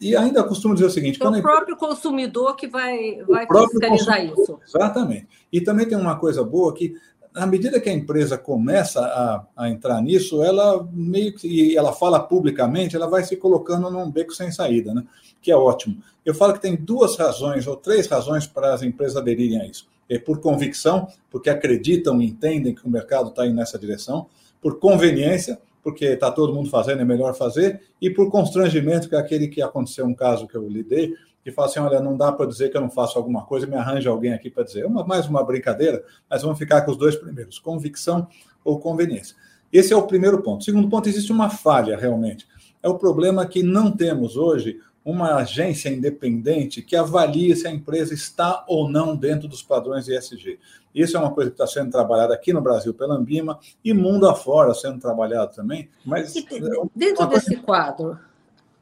E, 0.00 0.14
ainda 0.14 0.44
costumo 0.44 0.74
dizer 0.74 0.86
o 0.86 0.90
seguinte: 0.90 1.20
é 1.20 1.26
o 1.26 1.42
próprio 1.42 1.74
empresa... 1.74 1.76
consumidor 1.76 2.54
que 2.54 2.68
vai, 2.68 3.20
vai 3.26 3.46
fiscalizar 3.68 4.24
isso. 4.24 4.60
Exatamente. 4.64 5.26
E 5.52 5.60
também 5.60 5.88
tem 5.88 5.98
uma 5.98 6.16
coisa 6.16 6.44
boa 6.44 6.72
que 6.72 6.94
à 7.34 7.46
medida 7.46 7.78
que 7.78 7.90
a 7.90 7.92
empresa 7.92 8.38
começa 8.38 9.00
a, 9.00 9.44
a, 9.56 9.68
entrar 9.68 10.00
nisso, 10.00 10.42
ela 10.42 10.88
meio 10.90 11.34
que 11.34 11.46
e 11.46 11.76
ela 11.76 11.92
fala 11.92 12.18
publicamente, 12.18 12.96
ela 12.96 13.08
vai 13.08 13.24
se 13.24 13.36
colocando 13.36 13.90
num 13.90 14.10
beco 14.10 14.32
sem 14.32 14.50
saída, 14.50 14.94
né? 14.94 15.04
Que 15.42 15.50
é 15.50 15.56
ótimo. 15.56 16.00
Eu 16.24 16.34
falo 16.34 16.54
que 16.54 16.62
tem 16.62 16.74
duas 16.74 17.16
razões 17.16 17.66
ou 17.66 17.76
três 17.76 18.06
razões 18.06 18.46
para 18.46 18.72
as 18.72 18.82
empresas 18.82 19.16
aderirem 19.16 19.60
a 19.60 19.66
isso. 19.66 19.86
É 20.08 20.18
por 20.18 20.40
convicção, 20.40 21.08
porque 21.30 21.50
acreditam 21.50 22.20
e 22.22 22.26
entendem 22.26 22.74
que 22.74 22.86
o 22.86 22.90
mercado 22.90 23.30
está 23.30 23.46
indo 23.46 23.56
nessa 23.56 23.78
direção, 23.78 24.26
por 24.60 24.78
conveniência, 24.78 25.58
porque 25.82 26.04
está 26.06 26.30
todo 26.30 26.52
mundo 26.52 26.68
fazendo, 26.68 27.00
é 27.00 27.04
melhor 27.04 27.34
fazer, 27.34 27.80
e 28.00 28.10
por 28.10 28.30
constrangimento, 28.30 29.08
que 29.08 29.14
é 29.14 29.18
aquele 29.18 29.48
que 29.48 29.62
aconteceu 29.62 30.04
um 30.04 30.14
caso 30.14 30.46
que 30.48 30.56
eu 30.56 30.68
lidei, 30.68 31.14
que 31.46 31.52
fala 31.52 31.68
assim: 31.68 31.78
olha, 31.78 32.00
não 32.00 32.16
dá 32.16 32.32
para 32.32 32.46
dizer 32.46 32.70
que 32.70 32.76
eu 32.76 32.80
não 32.80 32.90
faço 32.90 33.16
alguma 33.16 33.44
coisa, 33.44 33.68
me 33.68 33.76
arranja 33.76 34.10
alguém 34.10 34.32
aqui 34.32 34.50
para 34.50 34.64
dizer. 34.64 34.80
É 34.80 34.86
uma, 34.86 35.06
mais 35.06 35.28
uma 35.28 35.44
brincadeira, 35.44 36.02
mas 36.28 36.42
vamos 36.42 36.58
ficar 36.58 36.82
com 36.82 36.90
os 36.90 36.96
dois 36.96 37.14
primeiros: 37.14 37.60
convicção 37.60 38.26
ou 38.64 38.80
conveniência. 38.80 39.36
Esse 39.72 39.92
é 39.92 39.96
o 39.96 40.06
primeiro 40.08 40.42
ponto. 40.42 40.64
Segundo 40.64 40.88
ponto, 40.88 41.08
existe 41.08 41.30
uma 41.30 41.48
falha 41.48 41.96
realmente. 41.96 42.48
É 42.82 42.88
o 42.88 42.98
problema 42.98 43.46
que 43.46 43.62
não 43.62 43.92
temos 43.92 44.36
hoje 44.36 44.80
uma 45.06 45.36
agência 45.36 45.88
independente 45.88 46.82
que 46.82 46.96
avalie 46.96 47.54
se 47.54 47.68
a 47.68 47.70
empresa 47.70 48.12
está 48.12 48.64
ou 48.66 48.90
não 48.90 49.14
dentro 49.14 49.46
dos 49.46 49.62
padrões 49.62 50.08
ESG. 50.08 50.58
Isso 50.92 51.16
é 51.16 51.20
uma 51.20 51.32
coisa 51.32 51.48
que 51.48 51.54
está 51.54 51.64
sendo 51.64 51.92
trabalhada 51.92 52.34
aqui 52.34 52.52
no 52.52 52.60
Brasil 52.60 52.92
pela 52.92 53.14
Ambima 53.14 53.60
e 53.84 53.94
mundo 53.94 54.28
afora 54.28 54.74
sendo 54.74 54.98
trabalhado 54.98 55.54
também. 55.54 55.88
Mas 56.04 56.34
e 56.34 56.44
dentro 56.92 57.24
desse 57.28 57.50
coisa... 57.50 57.62
quadro, 57.62 58.18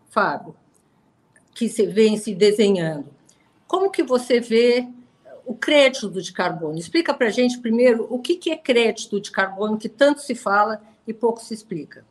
Fábio, 0.09 0.57
que 1.55 1.69
se 1.69 1.85
vem 1.87 2.17
se 2.17 2.35
desenhando. 2.35 3.11
Como 3.67 3.91
que 3.91 4.03
você 4.03 4.41
vê 4.41 4.89
o 5.45 5.55
crédito 5.55 6.23
de 6.23 6.33
carbono. 6.33 6.79
Explica 6.79 7.13
para 7.13 7.27
a 7.27 7.31
gente 7.31 7.59
primeiro 7.59 8.07
o 8.09 8.19
que, 8.19 8.37
que 8.37 8.51
é 8.51 8.57
crédito 8.57 9.21
de 9.21 9.31
carbono, 9.31 9.77
que 9.77 9.91
tanto 9.91 10.23
se 10.23 10.35
fala 10.35 10.81
e 11.07 11.13
pouco 11.13 11.43
se 11.43 11.53
explica. 11.53 12.03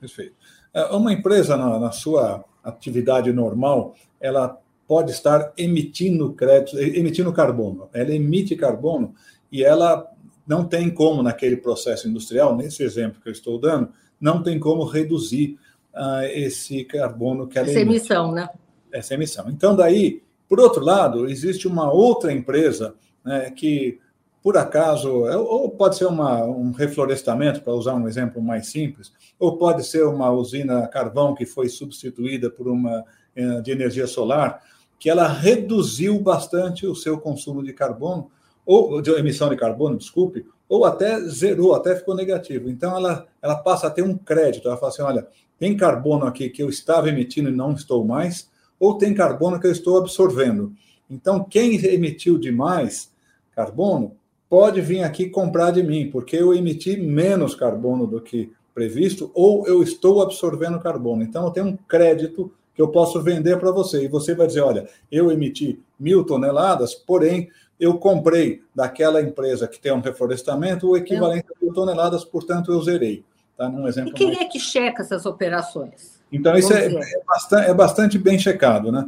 Perfeito. 0.00 0.34
É, 0.72 0.84
uma 0.86 1.12
empresa, 1.12 1.54
na, 1.54 1.78
na 1.78 1.92
sua 1.92 2.42
atividade 2.68 3.32
normal, 3.32 3.94
ela 4.20 4.58
pode 4.86 5.12
estar 5.12 5.52
emitindo 5.56 6.32
crédito, 6.32 6.78
emitindo 6.78 7.32
carbono. 7.32 7.88
Ela 7.92 8.14
emite 8.14 8.56
carbono 8.56 9.14
e 9.52 9.62
ela 9.62 10.10
não 10.46 10.64
tem 10.64 10.88
como, 10.88 11.22
naquele 11.22 11.58
processo 11.58 12.08
industrial, 12.08 12.56
nesse 12.56 12.82
exemplo 12.82 13.20
que 13.20 13.28
eu 13.28 13.32
estou 13.32 13.58
dando, 13.60 13.90
não 14.18 14.42
tem 14.42 14.58
como 14.58 14.84
reduzir 14.84 15.58
uh, 15.94 16.24
esse 16.32 16.84
carbono 16.84 17.46
que 17.46 17.58
ela 17.58 17.68
Essa 17.68 17.80
emite. 17.80 17.96
emissão, 17.98 18.32
né? 18.32 18.48
Essa 18.90 19.14
emissão. 19.14 19.50
Então, 19.50 19.76
daí, 19.76 20.22
por 20.48 20.58
outro 20.58 20.82
lado, 20.82 21.28
existe 21.28 21.68
uma 21.68 21.92
outra 21.92 22.32
empresa 22.32 22.94
né, 23.22 23.50
que, 23.50 23.98
por 24.42 24.56
acaso, 24.56 25.10
ou 25.10 25.70
pode 25.70 25.96
ser 25.96 26.06
uma, 26.06 26.44
um 26.44 26.70
reflorestamento, 26.70 27.60
para 27.62 27.72
usar 27.72 27.94
um 27.94 28.08
exemplo 28.08 28.40
mais 28.40 28.68
simples, 28.68 29.12
ou 29.38 29.56
pode 29.56 29.84
ser 29.84 30.04
uma 30.06 30.30
usina 30.30 30.86
carvão 30.86 31.34
que 31.34 31.44
foi 31.44 31.68
substituída 31.68 32.50
por 32.50 32.68
uma 32.68 33.04
eh, 33.34 33.60
de 33.60 33.70
energia 33.70 34.06
solar, 34.06 34.62
que 34.98 35.10
ela 35.10 35.28
reduziu 35.28 36.18
bastante 36.20 36.86
o 36.86 36.94
seu 36.94 37.18
consumo 37.18 37.62
de 37.62 37.72
carbono, 37.72 38.30
ou 38.64 39.00
de 39.00 39.10
emissão 39.12 39.48
de 39.48 39.56
carbono, 39.56 39.96
desculpe, 39.96 40.44
ou 40.68 40.84
até 40.84 41.20
zerou, 41.22 41.74
até 41.74 41.96
ficou 41.96 42.14
negativo. 42.14 42.68
Então 42.68 42.96
ela, 42.96 43.26
ela 43.40 43.56
passa 43.56 43.86
a 43.86 43.90
ter 43.90 44.02
um 44.02 44.16
crédito. 44.16 44.68
Ela 44.68 44.76
fala 44.76 44.92
assim: 44.92 45.02
olha, 45.02 45.26
tem 45.58 45.76
carbono 45.76 46.26
aqui 46.26 46.50
que 46.50 46.62
eu 46.62 46.68
estava 46.68 47.08
emitindo 47.08 47.48
e 47.48 47.54
não 47.54 47.72
estou 47.72 48.04
mais, 48.04 48.50
ou 48.78 48.98
tem 48.98 49.14
carbono 49.14 49.58
que 49.58 49.66
eu 49.66 49.72
estou 49.72 49.98
absorvendo. 49.98 50.72
Então, 51.10 51.42
quem 51.42 51.82
emitiu 51.86 52.38
demais 52.38 53.10
carbono 53.52 54.16
pode 54.48 54.80
vir 54.80 55.02
aqui 55.02 55.28
comprar 55.28 55.70
de 55.70 55.82
mim, 55.82 56.10
porque 56.10 56.36
eu 56.36 56.54
emiti 56.54 56.96
menos 56.96 57.54
carbono 57.54 58.06
do 58.06 58.20
que 58.20 58.52
previsto, 58.74 59.30
ou 59.34 59.66
eu 59.66 59.82
estou 59.82 60.22
absorvendo 60.22 60.78
carbono. 60.78 61.22
Então, 61.22 61.44
eu 61.44 61.50
tenho 61.50 61.66
um 61.66 61.76
crédito 61.76 62.52
que 62.74 62.80
eu 62.80 62.88
posso 62.88 63.20
vender 63.20 63.58
para 63.58 63.72
você. 63.72 64.04
E 64.04 64.08
você 64.08 64.34
vai 64.34 64.46
dizer: 64.46 64.60
olha, 64.60 64.88
eu 65.10 65.32
emiti 65.32 65.80
mil 65.98 66.24
toneladas, 66.24 66.94
porém 66.94 67.48
eu 67.78 67.98
comprei 67.98 68.62
daquela 68.74 69.20
empresa 69.20 69.68
que 69.68 69.80
tem 69.80 69.92
um 69.92 70.00
reflorestamento 70.00 70.88
o 70.88 70.96
equivalente 70.96 71.46
a 71.50 71.64
mil 71.64 71.72
toneladas, 71.72 72.24
portanto, 72.24 72.72
eu 72.72 72.80
zerei. 72.82 73.24
Tá? 73.56 73.68
Num 73.68 73.88
exemplo 73.88 74.10
e 74.10 74.14
quem 74.14 74.28
mais... 74.28 74.40
é 74.40 74.44
que 74.44 74.60
checa 74.60 75.02
essas 75.02 75.26
operações? 75.26 76.17
Então, 76.30 76.56
isso 76.56 76.72
é, 76.72 76.86
é, 76.86 77.22
bastante, 77.26 77.70
é, 77.70 77.74
bastante, 77.74 78.18
bem 78.18 78.38
checado. 78.38 78.92
Né? 78.92 79.06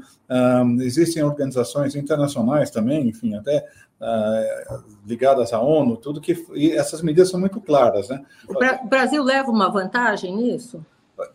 Existem 0.81 1.23
organizações 1.23 1.95
internacionais 1.95 2.71
também, 2.71 3.09
enfim, 3.09 3.35
até 3.35 3.67
uh, 4.01 4.83
ligadas 5.07 5.53
à 5.53 5.61
ONU, 5.61 5.97
tudo 5.97 6.21
que. 6.21 6.47
E 6.55 6.73
essas 6.73 7.03
medidas 7.03 7.31
são 7.31 7.39
muito 7.39 7.61
claras. 7.61 8.09
Né? 8.09 8.25
O 8.49 8.89
Brasil 8.89 9.23
leva 9.23 9.51
uma 9.51 9.71
vantagem 9.71 10.35
nisso? 10.35 10.85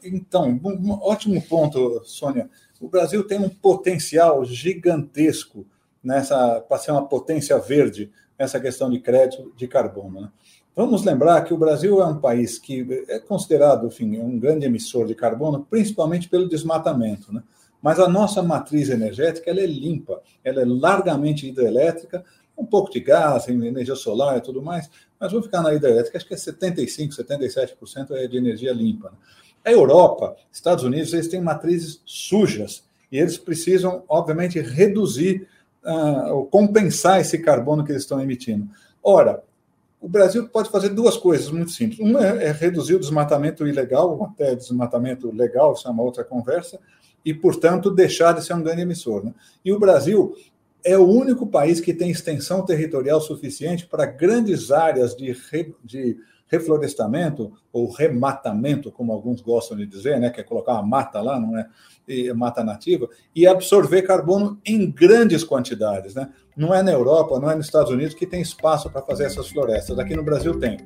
Então, 0.03 0.59
um 0.63 0.91
ótimo 1.01 1.41
ponto, 1.43 2.01
Sônia. 2.03 2.49
O 2.81 2.89
Brasil 2.89 3.25
tem 3.25 3.39
um 3.39 3.49
potencial 3.49 4.43
gigantesco 4.43 5.65
nessa 6.03 6.61
para 6.61 6.77
ser 6.77 6.91
uma 6.91 7.07
potência 7.07 7.57
verde 7.59 8.11
nessa 8.37 8.59
questão 8.59 8.89
de 8.89 8.99
crédito 8.99 9.53
de 9.55 9.67
carbono. 9.67 10.21
Né? 10.21 10.29
Vamos 10.75 11.05
lembrar 11.05 11.41
que 11.46 11.53
o 11.53 11.58
Brasil 11.58 12.01
é 12.01 12.05
um 12.05 12.20
país 12.20 12.60
que 12.60 13.05
é 13.08 13.17
considerado, 13.17 13.88
enfim, 13.88 14.20
um 14.20 14.38
grande 14.38 14.65
emissor 14.65 15.08
de 15.08 15.15
carbono, 15.15 15.65
principalmente 15.70 16.27
pelo 16.27 16.50
desmatamento, 16.50 17.34
né? 17.34 17.41
Mas 17.82 18.00
a 18.00 18.10
nossa 18.10 18.41
matriz 18.44 18.89
energética 18.89 19.50
ela 19.50 19.62
é 19.62 19.65
limpa, 19.65 20.22
ela 20.44 20.62
é 20.62 20.65
largamente 20.65 21.48
hidrelétrica, 21.48 22.25
um 22.58 22.65
pouco 22.65 22.91
de 22.91 23.00
gás, 23.00 23.48
energia 23.48 23.96
solar 23.96 24.38
e 24.38 24.41
tudo 24.41 24.62
mais, 24.62 24.89
mas 25.20 25.32
vamos 25.32 25.46
ficar 25.46 25.62
na 25.62 25.74
hidrelétrica, 25.74 26.17
acho 26.17 26.27
que 26.27 26.34
é 26.34 26.38
75, 26.38 27.13
77% 27.13 28.12
é 28.12 28.27
de 28.27 28.38
energia 28.38 28.74
limpa. 28.74 29.12
Né? 29.12 29.17
A 29.65 29.72
Europa, 29.72 30.36
Estados 30.51 30.84
Unidos, 30.84 31.13
eles 31.13 31.27
têm 31.27 31.41
matrizes 31.41 32.01
sujas 32.05 32.84
e 33.12 33.17
eles 33.17 33.38
precisam, 33.38 34.03
obviamente, 34.10 34.60
reduzir 34.60 35.48
uh, 35.84 36.46
compensar 36.48 37.22
esse 37.22 37.38
carbono 37.39 37.84
que 37.86 37.91
eles 37.91 38.01
estão 38.01 38.22
emitindo. 38.22 38.67
Ora, 39.01 39.44
o 40.05 40.07
Brasil 40.07 40.47
pode 40.47 40.69
fazer 40.69 40.89
duas 40.89 41.17
coisas 41.17 41.50
muito 41.50 41.71
simples. 41.71 42.00
Uma 42.00 42.24
é, 42.24 42.45
é 42.45 42.51
reduzir 42.51 42.93
o 42.93 43.00
desmatamento 43.00 43.67
ilegal, 43.67 44.24
até 44.24 44.53
desmatamento 44.55 45.31
legal, 45.31 45.74
isso 45.74 45.88
é 45.88 45.89
uma 45.89 46.03
outra 46.03 46.24
conversa, 46.24 46.79
e, 47.25 47.33
portanto, 47.33 47.89
deixar 47.89 48.31
de 48.33 48.45
ser 48.45 48.53
um 48.53 48.62
grande 48.62 48.83
emissor. 48.83 49.25
Né? 49.25 49.33
E 49.65 49.74
o 49.74 49.79
Brasil 49.79 50.35
é 50.83 50.95
o 50.95 51.07
único 51.07 51.47
país 51.47 51.81
que 51.81 51.91
tem 51.91 52.12
extensão 52.12 52.63
territorial 52.63 53.19
suficiente 53.19 53.88
para 53.88 54.05
grandes 54.05 54.69
áreas 54.69 55.15
de, 55.15 55.35
de 55.83 56.17
reflorestamento 56.47 57.51
ou 57.73 57.91
rematamento, 57.91 58.91
como 58.91 59.11
alguns 59.11 59.41
gostam 59.41 59.77
de 59.77 59.85
dizer, 59.85 60.19
né, 60.19 60.29
que 60.29 60.39
é 60.39 60.43
colocar 60.43 60.73
uma 60.73 60.83
mata 60.83 61.21
lá, 61.21 61.39
não 61.39 61.57
é 61.57 61.67
mata 62.35 62.63
nativa, 62.63 63.09
e 63.35 63.47
absorver 63.47 64.03
carbono 64.03 64.59
em 64.63 64.91
grandes 64.91 65.43
quantidades. 65.43 66.13
Né? 66.13 66.29
Não 66.55 66.73
é 66.73 66.83
na 66.83 66.91
Europa, 66.91 67.39
não 67.39 67.49
é 67.49 67.55
nos 67.55 67.65
Estados 67.65 67.91
Unidos 67.91 68.13
que 68.13 68.27
tem 68.27 68.41
espaço 68.41 68.89
para 68.91 69.01
fazer 69.01 69.25
essas 69.25 69.49
florestas. 69.49 69.97
Aqui 69.97 70.15
no 70.15 70.23
Brasil 70.23 70.59
tem. 70.59 70.77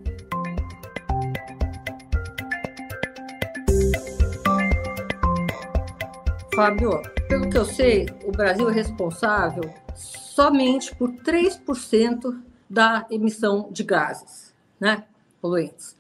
Fábio, 6.55 7.01
pelo 7.27 7.49
que 7.49 7.57
eu 7.57 7.65
sei, 7.65 8.07
o 8.25 8.31
Brasil 8.31 8.69
é 8.69 8.73
responsável 8.73 9.63
somente 9.95 10.95
por 10.95 11.09
3% 11.09 12.41
da 12.69 13.05
emissão 13.09 13.69
de 13.71 13.83
gases, 13.83 14.53
né? 14.79 15.03
Poluentes. 15.41 15.95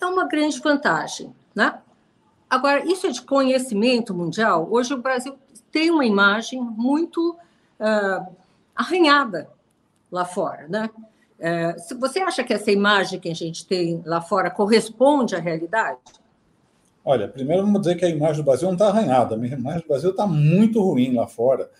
É 0.00 0.06
uma 0.06 0.26
grande 0.26 0.60
vantagem, 0.60 1.34
né? 1.54 1.78
Agora, 2.48 2.84
isso 2.84 3.06
é 3.06 3.10
de 3.10 3.22
conhecimento 3.22 4.14
mundial. 4.14 4.68
Hoje 4.70 4.94
o 4.94 4.98
Brasil 5.02 5.36
tem 5.72 5.90
uma 5.90 6.04
imagem 6.04 6.60
muito 6.60 7.36
uh, 7.80 8.34
arranhada 8.74 9.48
lá 10.10 10.24
fora, 10.24 10.68
né? 10.68 10.88
Uh, 11.38 11.98
você 11.98 12.20
acha 12.20 12.42
que 12.44 12.54
essa 12.54 12.70
imagem 12.70 13.20
que 13.20 13.28
a 13.28 13.34
gente 13.34 13.66
tem 13.66 14.02
lá 14.06 14.20
fora 14.20 14.50
corresponde 14.50 15.34
à 15.34 15.38
realidade? 15.38 15.98
Olha, 17.04 17.28
primeiro 17.28 17.62
vamos 17.62 17.82
dizer 17.82 17.96
que 17.96 18.04
a 18.04 18.08
imagem 18.08 18.36
do 18.36 18.44
Brasil 18.44 18.66
não 18.66 18.74
está 18.74 18.88
arranhada, 18.88 19.34
a 19.34 19.38
imagem 19.38 19.82
do 19.82 19.88
Brasil 19.88 20.10
está 20.10 20.26
muito 20.26 20.80
ruim 20.80 21.14
lá 21.14 21.26
fora, 21.26 21.70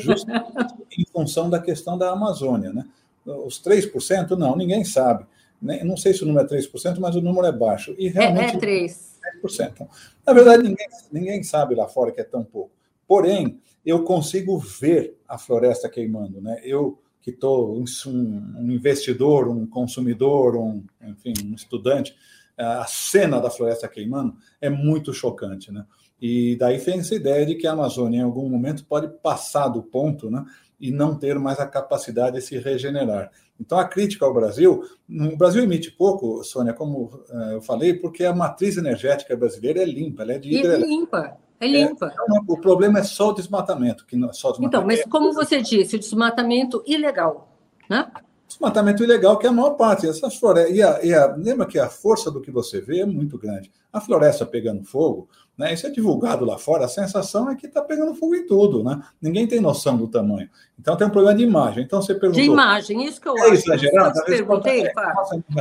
justamente 0.00 0.74
em 0.96 1.04
função 1.12 1.50
da 1.50 1.58
questão 1.58 1.98
da 1.98 2.10
Amazônia, 2.10 2.72
né? 2.72 2.86
Os 3.26 3.60
3%, 3.62 4.30
não, 4.30 4.56
ninguém 4.56 4.84
sabe. 4.84 5.26
Não 5.60 5.96
sei 5.96 6.14
se 6.14 6.22
o 6.22 6.26
número 6.26 6.46
é 6.46 6.58
3%, 6.58 6.98
mas 6.98 7.16
o 7.16 7.20
número 7.20 7.46
é 7.46 7.52
baixo. 7.52 7.94
E 7.98 8.08
realmente, 8.08 8.54
é, 8.54 8.56
é 8.56 8.86
3%. 8.86 9.10
10%. 9.44 9.88
Na 10.26 10.32
verdade, 10.32 10.62
ninguém, 10.62 10.86
ninguém 11.12 11.42
sabe 11.42 11.74
lá 11.74 11.88
fora 11.88 12.12
que 12.12 12.20
é 12.20 12.24
tão 12.24 12.42
pouco. 12.42 12.70
Porém, 13.06 13.60
eu 13.84 14.04
consigo 14.04 14.58
ver 14.58 15.18
a 15.28 15.36
floresta 15.38 15.88
queimando. 15.88 16.40
Né? 16.40 16.60
Eu, 16.64 16.98
que 17.20 17.30
estou 17.30 17.76
um, 17.76 17.84
um, 18.06 18.70
investidor, 18.70 19.48
um 19.48 19.66
consumidor, 19.66 20.56
um, 20.56 20.84
enfim, 21.02 21.34
um 21.44 21.54
estudante, 21.54 22.14
a 22.56 22.84
cena 22.86 23.40
da 23.40 23.50
floresta 23.50 23.88
queimando 23.88 24.36
é 24.60 24.68
muito 24.68 25.12
chocante. 25.12 25.72
Né? 25.72 25.84
E 26.20 26.56
daí 26.56 26.76
vem 26.78 27.00
essa 27.00 27.14
ideia 27.14 27.46
de 27.46 27.54
que 27.54 27.66
a 27.66 27.72
Amazônia, 27.72 28.18
em 28.18 28.22
algum 28.22 28.48
momento, 28.48 28.84
pode 28.84 29.08
passar 29.22 29.68
do 29.68 29.82
ponto 29.82 30.30
né, 30.30 30.44
e 30.78 30.90
não 30.90 31.16
ter 31.16 31.38
mais 31.38 31.58
a 31.58 31.66
capacidade 31.66 32.36
de 32.36 32.42
se 32.42 32.58
regenerar. 32.58 33.30
Então, 33.60 33.78
a 33.78 33.84
crítica 33.84 34.24
ao 34.24 34.32
Brasil, 34.32 34.82
o 35.08 35.36
Brasil 35.36 35.62
emite 35.62 35.90
pouco, 35.90 36.42
Sônia, 36.42 36.72
como 36.72 37.22
eh, 37.28 37.54
eu 37.54 37.60
falei, 37.60 37.92
porque 37.92 38.24
a 38.24 38.34
matriz 38.34 38.78
energética 38.78 39.36
brasileira 39.36 39.82
é 39.82 39.84
limpa, 39.84 40.22
ela 40.22 40.32
é 40.32 40.38
de 40.38 40.48
hidrelétrica. 40.48 40.86
É 40.86 40.88
limpa, 40.88 41.38
é 41.60 41.66
limpa. 41.66 42.06
É, 42.06 42.12
então, 42.12 42.44
o 42.48 42.58
problema 42.58 43.00
é 43.00 43.02
só 43.02 43.28
o 43.28 43.34
desmatamento. 43.34 44.06
Que 44.06 44.16
não, 44.16 44.32
só 44.32 44.50
desmatamento. 44.50 44.66
Então, 44.66 44.86
mas 44.86 45.04
como 45.04 45.34
você 45.34 45.60
disse, 45.60 45.96
o 45.96 45.98
desmatamento 45.98 46.82
ilegal, 46.86 47.54
né? 47.88 48.10
Desmatamento 48.48 49.04
ilegal, 49.04 49.38
que 49.38 49.46
é 49.46 49.50
a 49.50 49.52
maior 49.52 49.72
parte. 49.72 50.08
Essas 50.08 50.36
florestas, 50.36 50.74
e 50.74 50.82
a, 50.82 51.04
e 51.04 51.14
a, 51.14 51.36
lembra 51.36 51.66
que 51.66 51.78
a 51.78 51.88
força 51.88 52.30
do 52.30 52.40
que 52.40 52.50
você 52.50 52.80
vê 52.80 53.00
é 53.00 53.06
muito 53.06 53.36
grande. 53.36 53.70
A 53.92 54.00
floresta 54.00 54.46
pegando 54.46 54.84
fogo, 54.84 55.28
né, 55.60 55.74
isso 55.74 55.86
é 55.86 55.90
divulgado 55.90 56.42
lá 56.42 56.56
fora, 56.56 56.86
a 56.86 56.88
sensação 56.88 57.50
é 57.50 57.54
que 57.54 57.66
está 57.66 57.82
pegando 57.82 58.14
fogo 58.14 58.34
em 58.34 58.46
tudo. 58.46 58.82
Né? 58.82 58.98
Ninguém 59.20 59.46
tem 59.46 59.60
noção 59.60 59.94
do 59.94 60.08
tamanho. 60.08 60.48
Então 60.78 60.96
tem 60.96 61.06
um 61.06 61.10
problema 61.10 61.36
de 61.36 61.44
imagem. 61.44 61.84
Então 61.84 62.00
você 62.00 62.14
perguntou. 62.14 62.42
De 62.42 62.48
imagem, 62.48 63.04
isso 63.04 63.20
que 63.20 63.28
eu 63.28 63.36
é 63.36 63.42
acho. 63.42 63.52
Exagerado, 63.52 64.18
eu 64.18 64.24
te 64.24 64.26
perguntei, 64.26 64.86
é, 64.86 64.92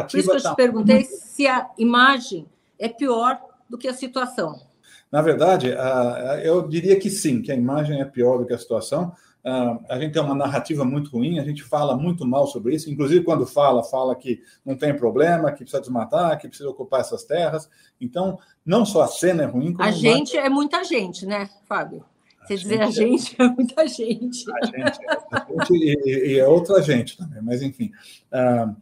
Por 0.03 0.18
isso 0.18 0.29
que 0.29 0.36
eu 0.38 0.39
te 0.39 0.44
tá 0.44 0.56
perguntei 0.56 1.03
se 1.03 1.46
a 1.48 1.70
imagem 1.77 2.48
é 2.79 2.88
pior 2.88 3.41
do 3.70 3.77
que 3.77 3.89
a 3.89 3.94
situação. 3.94 4.62
Na 5.12 5.22
verdade, 5.22 5.75
eu 6.44 6.65
diria 6.65 6.98
que 6.98 7.10
sim, 7.10 7.41
que 7.41 7.51
a 7.51 7.56
imagem 7.56 8.00
é 8.00 8.06
pior 8.06 8.38
do 8.38 8.46
que 8.46 8.53
a 8.53 8.58
situação 8.58 9.12
Uh, 9.46 9.79
a 9.88 9.98
gente 9.98 10.12
tem 10.12 10.22
uma 10.22 10.36
narrativa 10.36 10.84
muito 10.84 11.12
ruim, 11.12 11.39
a 11.39 11.43
gente 11.43 11.63
fala 11.63 11.96
muito 11.96 12.25
mal 12.27 12.46
sobre 12.46 12.75
isso, 12.75 12.89
inclusive 12.89 13.24
quando 13.24 13.46
fala, 13.46 13.81
fala 13.84 14.13
que 14.13 14.41
não 14.65 14.75
tem 14.75 14.93
problema, 14.93 15.51
que 15.51 15.60
precisa 15.60 15.79
desmatar, 15.79 16.38
que 16.38 16.48
precisa 16.48 16.69
ocupar 16.69 17.00
essas 17.00 17.24
terras. 17.24 17.69
Então, 18.01 18.38
não 18.65 18.86
só 18.86 19.03
a 19.03 19.08
cena 19.08 19.43
é 19.43 19.46
ruim. 19.46 19.75
A 19.79 19.91
gente 19.91 20.38
é 20.38 20.50
muita 20.50 20.84
gente, 20.84 21.25
né, 21.25 21.50
Fábio? 21.67 22.03
Você 22.50 22.58
dizer 22.58 22.81
a 22.81 22.89
gente 22.89 23.36
é 23.39 23.48
muita 23.48 23.88
gente. 23.88 24.46
A 24.51 24.65
gente, 24.65 24.75
é, 24.75 24.84
a 25.31 25.63
gente 25.63 25.74
e, 25.74 26.34
e, 26.34 26.39
é 26.39 26.48
outra 26.48 26.81
gente 26.81 27.15
também, 27.15 27.41
mas 27.41 27.62
enfim. 27.62 27.91
Uh, 28.34 28.75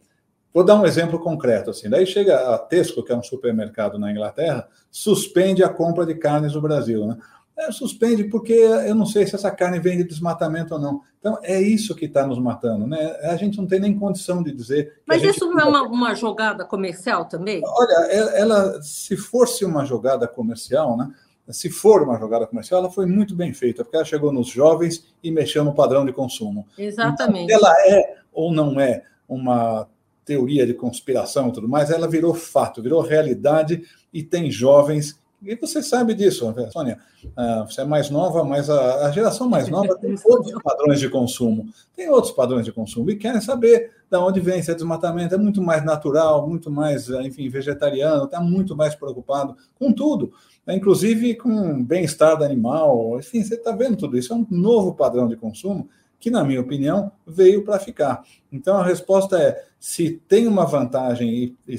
vou 0.52 0.64
dar 0.64 0.80
um 0.80 0.86
exemplo 0.86 1.20
concreto. 1.20 1.70
Assim. 1.70 1.88
Daí 1.90 2.06
chega 2.06 2.54
a 2.54 2.58
Tesco, 2.58 3.04
que 3.04 3.12
é 3.12 3.16
um 3.16 3.22
supermercado 3.22 3.98
na 3.98 4.10
Inglaterra, 4.10 4.66
suspende 4.90 5.62
a 5.62 5.68
compra 5.68 6.06
de 6.06 6.14
carnes 6.14 6.54
no 6.54 6.62
Brasil. 6.62 7.06
Né? 7.06 7.18
É, 7.58 7.72
suspende 7.72 8.24
porque 8.24 8.52
eu 8.52 8.94
não 8.94 9.04
sei 9.04 9.26
se 9.26 9.34
essa 9.34 9.50
carne 9.50 9.80
vem 9.80 9.98
de 9.98 10.04
desmatamento 10.04 10.74
ou 10.74 10.80
não. 10.80 11.00
Então, 11.18 11.36
é 11.42 11.60
isso 11.60 11.94
que 11.94 12.04
está 12.04 12.24
nos 12.24 12.38
matando. 12.38 12.86
Né? 12.86 13.16
A 13.24 13.34
gente 13.34 13.58
não 13.58 13.66
tem 13.66 13.80
nem 13.80 13.98
condição 13.98 14.44
de 14.44 14.52
dizer. 14.52 15.00
Mas 15.04 15.24
isso 15.24 15.44
não 15.44 15.58
é 15.58 15.64
uma, 15.64 15.82
uma, 15.82 16.14
jogada 16.14 16.64
comercial 16.64 17.24
também? 17.24 17.60
Olha, 17.64 18.12
ela, 18.12 18.80
se 18.80 19.16
fosse 19.16 19.64
uma 19.64 19.84
jogada 19.84 20.28
comercial, 20.28 20.96
né? 20.96 21.12
se 21.50 21.68
for 21.68 22.02
uma 22.02 22.16
jogada 22.18 22.46
comercial, 22.46 22.80
ela 22.80 22.90
foi 22.90 23.06
muito 23.06 23.34
bem 23.34 23.52
feita, 23.52 23.82
porque 23.82 23.96
ela 23.96 24.04
chegou 24.04 24.32
nos 24.32 24.48
jovens 24.48 25.06
e 25.22 25.30
mexeu 25.30 25.64
no 25.64 25.74
padrão 25.74 26.06
de 26.06 26.12
consumo. 26.12 26.66
Exatamente. 26.78 27.52
Então, 27.52 27.58
ela 27.58 27.74
é 27.88 28.18
ou 28.32 28.52
não 28.52 28.78
é 28.80 29.02
uma 29.28 29.88
teoria 30.24 30.66
de 30.66 30.74
conspiração 30.74 31.48
e 31.48 31.52
tudo 31.52 31.68
mais, 31.68 31.90
ela 31.90 32.06
virou 32.06 32.34
fato, 32.34 32.82
virou 32.82 33.00
realidade 33.00 33.82
e 34.12 34.22
tem 34.22 34.50
jovens 34.50 35.18
e 35.40 35.54
você 35.54 35.82
sabe 35.82 36.14
disso, 36.14 36.52
Sônia. 36.72 36.98
Ah, 37.36 37.64
você 37.68 37.82
é 37.82 37.84
mais 37.84 38.10
nova, 38.10 38.42
mas 38.42 38.68
a, 38.68 39.10
geração 39.12 39.48
mais 39.48 39.68
nova 39.68 39.96
tem 39.98 40.16
outros 40.24 40.62
padrões 40.62 40.98
de 40.98 41.08
consumo. 41.08 41.66
Tem 41.94 42.10
outros 42.10 42.32
padrões 42.32 42.64
de 42.64 42.72
consumo 42.72 43.10
e 43.10 43.16
querem 43.16 43.40
saber 43.40 43.92
de 44.10 44.16
onde 44.16 44.40
vem 44.40 44.58
esse 44.58 44.74
desmatamento. 44.74 45.34
É 45.34 45.38
muito 45.38 45.62
mais 45.62 45.84
natural, 45.84 46.48
muito 46.48 46.70
mais, 46.70 47.08
enfim, 47.08 47.48
vegetariano, 47.48 48.24
está 48.24 48.40
muito 48.40 48.76
mais 48.76 48.96
preocupado 48.96 49.56
com 49.78 49.92
tudo, 49.92 50.32
né? 50.66 50.74
inclusive 50.74 51.36
com 51.36 51.84
bem-estar 51.84 52.36
do 52.36 52.44
animal. 52.44 53.18
Enfim, 53.18 53.44
você 53.44 53.54
está 53.54 53.70
vendo 53.70 53.96
tudo 53.96 54.18
isso. 54.18 54.32
É 54.32 54.36
um 54.36 54.46
novo 54.50 54.94
padrão 54.94 55.28
de 55.28 55.36
consumo 55.36 55.88
que, 56.18 56.30
na 56.30 56.42
minha 56.42 56.60
opinião, 56.60 57.12
veio 57.24 57.64
para 57.64 57.78
ficar. 57.78 58.24
Então, 58.50 58.76
a 58.76 58.84
resposta 58.84 59.38
é: 59.38 59.64
se 59.78 60.20
tem 60.26 60.48
uma 60.48 60.66
vantagem 60.66 61.30
e, 61.30 61.56
e 61.68 61.78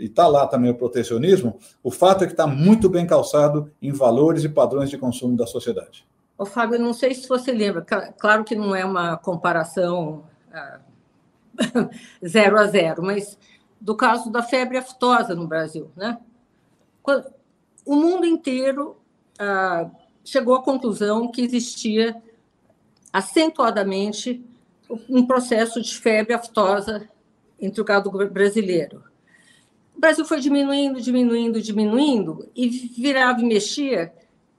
e 0.00 0.06
está 0.06 0.26
lá 0.26 0.46
também 0.46 0.70
o 0.70 0.74
protecionismo, 0.74 1.58
o 1.82 1.90
fato 1.90 2.24
é 2.24 2.26
que 2.26 2.32
está 2.32 2.46
muito 2.46 2.88
bem 2.88 3.06
calçado 3.06 3.70
em 3.80 3.92
valores 3.92 4.42
e 4.42 4.48
padrões 4.48 4.90
de 4.90 4.98
consumo 4.98 5.36
da 5.36 5.46
sociedade. 5.46 6.06
Ô, 6.36 6.46
Fábio, 6.46 6.78
não 6.78 6.94
sei 6.94 7.14
se 7.14 7.28
você 7.28 7.52
lembra, 7.52 7.84
claro 8.18 8.44
que 8.44 8.56
não 8.56 8.74
é 8.74 8.84
uma 8.84 9.16
comparação 9.18 10.24
ah, 10.52 10.80
zero 12.26 12.58
a 12.58 12.66
zero, 12.66 13.02
mas 13.02 13.38
do 13.78 13.94
caso 13.94 14.30
da 14.30 14.42
febre 14.42 14.78
aftosa 14.78 15.34
no 15.34 15.46
Brasil, 15.46 15.90
né? 15.94 16.18
O 17.84 17.94
mundo 17.94 18.24
inteiro 18.24 18.96
ah, 19.38 19.90
chegou 20.24 20.54
à 20.54 20.62
conclusão 20.62 21.30
que 21.30 21.42
existia 21.42 22.16
acentuadamente 23.12 24.44
um 25.08 25.26
processo 25.26 25.80
de 25.80 25.94
febre 25.94 26.32
aftosa 26.32 27.08
entre 27.60 27.80
o 27.80 27.84
gado 27.84 28.10
brasileiro. 28.28 29.09
O 30.00 30.06
Brasil 30.10 30.24
foi 30.24 30.40
diminuindo, 30.40 30.98
diminuindo, 30.98 31.60
diminuindo, 31.60 32.48
e 32.56 32.70
virava 32.70 33.42
e 33.42 33.44
mexia. 33.44 34.10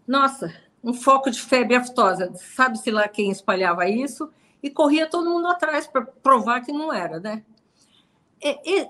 Nossa, 0.07 0.53
um 0.83 0.93
foco 0.93 1.31
de 1.31 1.41
febre 1.41 1.73
aftosa. 1.73 2.31
Sabe-se 2.35 2.91
lá 2.91 3.07
quem 3.07 3.31
espalhava 3.31 3.89
isso, 3.89 4.29
e 4.61 4.69
corria 4.69 5.07
todo 5.07 5.31
mundo 5.31 5.47
atrás 5.47 5.87
para 5.87 6.03
provar 6.03 6.61
que 6.61 6.71
não 6.71 6.93
era, 6.93 7.19
né? 7.19 7.41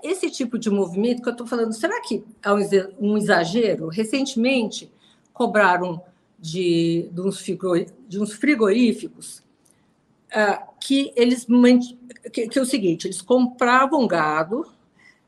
Esse 0.02 0.30
tipo 0.30 0.58
de 0.58 0.68
movimento 0.68 1.22
que 1.22 1.28
eu 1.30 1.32
estou 1.32 1.46
falando, 1.46 1.72
será 1.72 2.02
que 2.02 2.22
é 2.42 2.52
um 3.00 3.16
exagero? 3.16 3.88
Recentemente, 3.88 4.92
cobraram 5.32 6.02
de, 6.38 7.08
de, 7.12 8.20
uns, 8.20 8.32
frigoríficos 8.34 9.38
uh, 10.36 10.62
que 10.78 11.14
eles 11.16 11.46
que, 12.30 12.46
que 12.46 12.58
é 12.58 12.60
o 12.60 12.66
seguinte, 12.66 13.06
eles 13.06 13.22
compravam 13.22 14.06
gado 14.06 14.66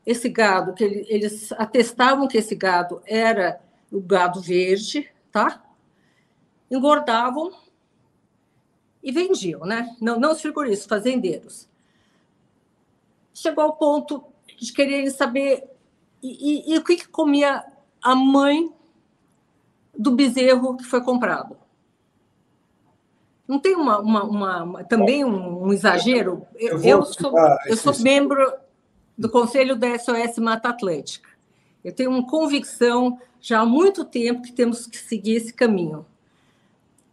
esse 0.05 0.29
gado, 0.29 0.73
que 0.73 0.83
eles 0.83 1.51
atestavam 1.53 2.27
que 2.27 2.37
esse 2.37 2.55
gado 2.55 3.01
era 3.05 3.59
o 3.91 3.99
gado 3.99 4.39
verde, 4.39 5.09
tá? 5.31 5.63
Engordavam 6.69 7.51
e 9.01 9.11
vendiam, 9.11 9.61
né? 9.61 9.95
Não, 9.99 10.19
não 10.19 10.31
os 10.31 10.41
frigoríficos, 10.41 10.85
fazendeiros. 10.85 11.67
Chegou 13.33 13.63
ao 13.63 13.75
ponto 13.75 14.23
de 14.57 14.71
quererem 14.71 15.09
saber 15.09 15.63
e, 16.21 16.71
e, 16.71 16.73
e 16.73 16.77
o 16.77 16.83
que, 16.83 16.97
que 16.97 17.07
comia 17.07 17.65
a 18.01 18.15
mãe 18.15 18.71
do 19.97 20.11
bezerro 20.11 20.77
que 20.77 20.83
foi 20.83 21.01
comprado. 21.01 21.57
Não 23.47 23.59
tem 23.59 23.75
uma, 23.75 23.99
uma, 23.99 24.23
uma 24.23 24.83
também 24.83 25.23
um, 25.23 25.65
um 25.65 25.73
exagero? 25.73 26.45
Eu, 26.55 26.81
eu, 26.81 27.05
sou, 27.05 27.33
eu 27.67 27.77
sou 27.77 27.99
membro 27.99 28.51
do 29.17 29.29
Conselho 29.29 29.75
da 29.75 29.97
SOS 29.97 30.37
Mata 30.39 30.69
Atlântica. 30.69 31.29
Eu 31.83 31.93
tenho 31.93 32.09
uma 32.09 32.25
convicção 32.25 33.19
já 33.39 33.59
há 33.59 33.65
muito 33.65 34.03
tempo 34.03 34.41
que 34.41 34.51
temos 34.51 34.87
que 34.87 34.97
seguir 34.97 35.35
esse 35.35 35.53
caminho. 35.53 36.05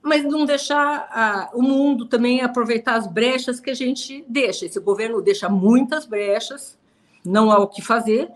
Mas 0.03 0.25
não 0.25 0.45
deixar 0.45 1.09
a, 1.11 1.51
o 1.53 1.63
mundo 1.63 2.07
também 2.07 2.41
aproveitar 2.41 2.95
as 2.95 3.07
brechas 3.07 3.61
que 3.61 3.71
a 3.71 3.75
gente 3.75 4.25
deixa. 4.27 4.67
Esse 4.67 4.81
governo 4.81 5.21
deixa 5.21 5.49
muitas 5.49 6.07
brechas, 6.07 6.79
não 7.25 7.53
há 7.53 7.59
o 7.59 7.69
que 7.69 7.83
fazer, 7.83 8.31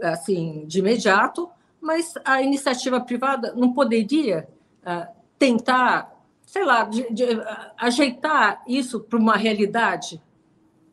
assim, 0.00 0.64
de 0.66 0.78
imediato, 0.78 1.48
mas 1.80 2.14
a 2.24 2.42
iniciativa 2.42 3.00
privada 3.00 3.52
não 3.54 3.72
poderia 3.72 4.48
uh, 4.82 5.06
tentar, 5.38 6.12
sei 6.44 6.64
lá, 6.64 6.84
de, 6.84 7.06
de, 7.12 7.24
uh, 7.24 7.44
ajeitar 7.76 8.62
isso 8.66 9.00
para 9.00 9.18
uma 9.18 9.36
realidade? 9.36 10.20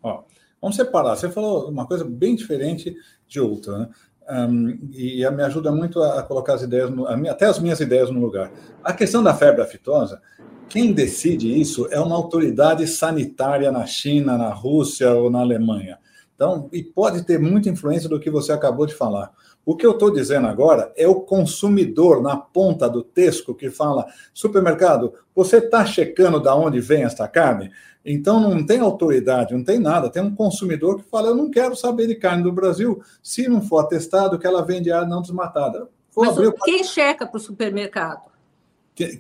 Oh, 0.04 0.20
Vamos 0.64 0.78
separar. 0.78 1.18
Você 1.18 1.30
falou 1.30 1.70
uma 1.70 1.86
coisa 1.86 2.06
bem 2.06 2.38
diferente 2.38 2.96
de 3.28 3.42
outra, 3.42 3.80
né? 3.80 3.90
Um, 4.30 4.80
e 4.94 5.30
me 5.32 5.44
ajuda 5.44 5.70
muito 5.70 6.02
a, 6.02 6.24
colocar 6.24 6.54
as 6.54 6.62
ideias, 6.62 6.90
no, 6.90 7.06
até 7.30 7.46
as 7.48 7.60
minhas 7.60 7.82
ideias 7.82 8.10
no 8.10 8.22
lugar. 8.22 8.50
A 8.82 8.94
questão 8.94 9.22
da 9.22 9.34
febre 9.34 9.62
aftosa, 9.62 10.22
quem 10.70 10.94
decide 10.94 11.60
isso 11.60 11.90
é 11.92 12.00
uma 12.00 12.16
autoridade 12.16 12.88
sanitária 12.88 13.70
na 13.74 13.86
China, 13.86 14.38
na 14.38 14.54
Rússia 14.54 15.12
ou 15.12 15.30
na 15.30 15.42
Alemanha. 15.42 16.00
Então, 16.34 16.70
e 16.72 16.82
pode 16.82 17.24
ter 17.24 17.38
muita 17.38 17.68
influência 17.68 18.08
do 18.08 18.18
que 18.18 18.30
você 18.30 18.54
acabou 18.54 18.86
de 18.86 18.94
falar. 18.94 19.34
O 19.66 19.76
que 19.78 19.86
eu 19.86 19.92
estou 19.92 20.12
dizendo 20.12 20.48
agora 20.48 20.92
é 20.96 21.08
o 21.08 21.22
consumidor 21.22 22.22
na 22.22 22.36
ponta 22.36 22.90
do 22.90 23.02
texto 23.02 23.56
que 23.56 23.70
fala: 23.70 24.06
supermercado, 24.34 25.14
você 25.34 25.58
está 25.58 25.86
checando 25.86 26.40
de 26.40 26.50
onde 26.50 26.82
vem 26.82 27.04
esta 27.04 27.28
carne? 27.28 27.72
Então 28.06 28.42
não 28.42 28.66
tem 28.66 28.80
autoridade, 28.80 29.54
não 29.54 29.64
tem 29.64 29.80
nada. 29.80 30.10
Tem 30.10 30.22
um 30.22 30.36
consumidor 30.36 30.98
que 30.98 31.10
fala: 31.10 31.30
eu 31.30 31.36
não 31.36 31.50
quero 31.50 31.76
saber 31.76 32.08
de 32.08 32.16
carne 32.16 32.44
do 32.44 32.52
Brasil 32.52 33.02
se 33.22 33.48
não 33.48 33.62
for 33.62 33.80
atestado 33.80 34.38
que 34.38 34.46
ela 34.46 34.66
vem 34.66 34.82
de 34.82 34.92
área 34.92 35.08
não 35.08 35.22
desmatada. 35.22 35.88
Vou 36.14 36.26
Mas 36.26 36.38
abrir... 36.38 36.54
quem 36.64 36.84
checa 36.84 37.26
para 37.26 37.38
o 37.38 37.42
supermercado? 37.42 38.34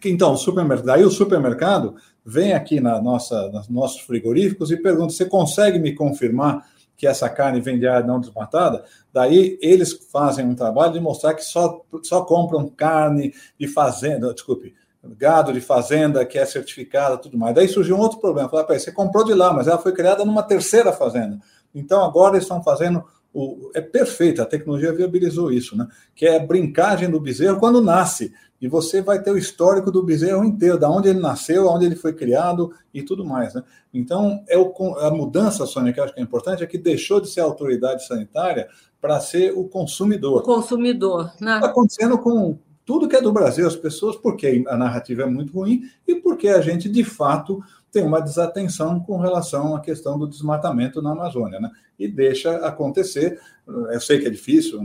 Então, 0.05 0.33
o 0.33 0.37
supermercado, 0.37 0.85
daí 0.85 1.03
o 1.03 1.09
supermercado 1.09 1.95
vem 2.23 2.53
aqui 2.53 2.79
na 2.79 3.01
nossa, 3.01 3.49
nos 3.49 3.67
nossos 3.69 4.01
frigoríficos 4.01 4.71
e 4.71 4.77
pergunta: 4.77 5.13
você 5.13 5.25
consegue 5.25 5.79
me 5.79 5.95
confirmar 5.95 6.67
que 7.03 7.07
essa 7.07 7.29
carne 7.29 7.59
vem 7.59 7.77
de 7.77 7.85
área 7.85 8.07
não 8.07 8.17
desmatada? 8.17 8.85
Daí 9.11 9.59
eles 9.61 9.91
fazem 10.09 10.45
um 10.45 10.55
trabalho 10.55 10.93
de 10.93 11.01
mostrar 11.01 11.33
que 11.33 11.43
só, 11.43 11.83
só 12.01 12.23
compram 12.23 12.69
carne 12.69 13.33
de 13.59 13.67
fazenda, 13.67 14.33
desculpe, 14.33 14.73
gado 15.03 15.51
de 15.51 15.59
fazenda 15.59 16.25
que 16.25 16.39
é 16.39 16.45
certificada, 16.45 17.17
tudo 17.17 17.37
mais. 17.37 17.53
Daí 17.53 17.67
surgiu 17.67 17.97
um 17.97 17.99
outro 17.99 18.21
problema. 18.21 18.47
Falaram, 18.47 18.79
você 18.79 18.89
comprou 18.89 19.25
de 19.25 19.33
lá, 19.33 19.51
mas 19.51 19.67
ela 19.67 19.77
foi 19.77 19.91
criada 19.91 20.23
numa 20.23 20.43
terceira 20.43 20.93
fazenda. 20.93 21.41
Então 21.75 22.05
agora 22.05 22.35
eles 22.35 22.45
estão 22.45 22.63
fazendo 22.63 23.03
o, 23.33 23.69
é 23.75 23.81
perfeito, 23.81 24.41
a 24.41 24.45
tecnologia 24.45 24.93
viabilizou 24.93 25.51
isso, 25.51 25.75
né? 25.75 25.85
Que 26.15 26.25
é 26.25 26.37
a 26.37 26.45
brincagem 26.45 27.09
do 27.09 27.19
bezerro 27.19 27.59
quando 27.59 27.81
nasce. 27.81 28.33
E 28.63 28.67
você 28.69 29.01
vai 29.01 29.21
ter 29.21 29.29
o 29.29 29.37
histórico 29.37 29.91
do 29.91 30.01
bezerro 30.01 30.45
inteiro, 30.45 30.79
da 30.79 30.89
onde 30.89 31.09
ele 31.09 31.19
nasceu, 31.19 31.67
onde 31.67 31.85
ele 31.85 31.97
foi 31.97 32.13
criado 32.13 32.71
e 32.93 33.03
tudo 33.03 33.25
mais, 33.25 33.53
né? 33.53 33.61
Então, 33.93 34.41
é 34.47 34.57
o, 34.57 34.73
a 34.99 35.11
mudança, 35.11 35.65
Sônia, 35.65 35.91
que 35.91 35.99
eu 35.99 36.05
acho 36.05 36.13
que 36.13 36.21
é 36.21 36.23
importante, 36.23 36.63
é 36.63 36.65
que 36.65 36.77
deixou 36.77 37.19
de 37.19 37.29
ser 37.29 37.41
a 37.41 37.43
autoridade 37.43 38.07
sanitária 38.07 38.69
para 39.01 39.19
ser 39.19 39.51
o 39.51 39.65
consumidor. 39.65 40.39
O 40.39 40.43
consumidor, 40.43 41.33
né? 41.41 41.55
Está 41.55 41.67
acontecendo 41.67 42.17
com 42.17 42.57
tudo 42.85 43.09
que 43.09 43.17
é 43.17 43.21
do 43.21 43.33
Brasil, 43.33 43.67
as 43.67 43.75
pessoas, 43.75 44.15
porque 44.15 44.63
a 44.65 44.77
narrativa 44.77 45.23
é 45.23 45.25
muito 45.25 45.51
ruim 45.51 45.81
e 46.07 46.15
porque 46.15 46.47
a 46.47 46.61
gente, 46.61 46.87
de 46.87 47.03
fato, 47.03 47.61
tem 47.93 48.03
uma 48.03 48.19
desatenção 48.19 48.99
com 48.99 49.17
relação 49.17 49.75
à 49.75 49.79
questão 49.79 50.17
do 50.17 50.27
desmatamento 50.27 50.99
na 50.99 51.11
Amazônia, 51.11 51.59
né? 51.59 51.69
E 51.97 52.07
deixa 52.07 52.55
acontecer. 52.65 53.39
Eu 53.67 54.01
sei 54.01 54.19
que 54.19 54.25
é 54.25 54.31
difícil, 54.31 54.81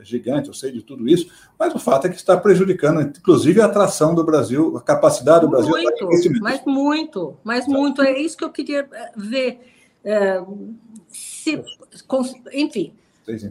é 0.00 0.04
gigante, 0.04 0.46
eu 0.46 0.54
sei 0.54 0.70
de 0.70 0.80
tudo 0.80 1.08
isso, 1.08 1.28
mas 1.58 1.74
o 1.74 1.80
fato 1.80 2.06
é 2.06 2.10
que 2.10 2.14
está 2.14 2.36
prejudicando, 2.36 3.00
inclusive, 3.02 3.60
a 3.60 3.66
atração 3.66 4.14
do 4.14 4.22
Brasil, 4.24 4.76
a 4.76 4.80
capacidade 4.80 5.40
do 5.40 5.48
Brasil. 5.48 5.72
Muito, 5.72 6.40
mas 6.40 6.64
muito, 6.64 7.36
mas 7.42 7.66
muito. 7.66 8.00
É 8.02 8.16
isso 8.20 8.36
que 8.36 8.44
eu 8.44 8.50
queria 8.50 8.88
eh, 8.90 9.12
ver. 9.16 9.60
É, 10.04 10.40
se, 11.08 11.60
enfim, 12.52 12.94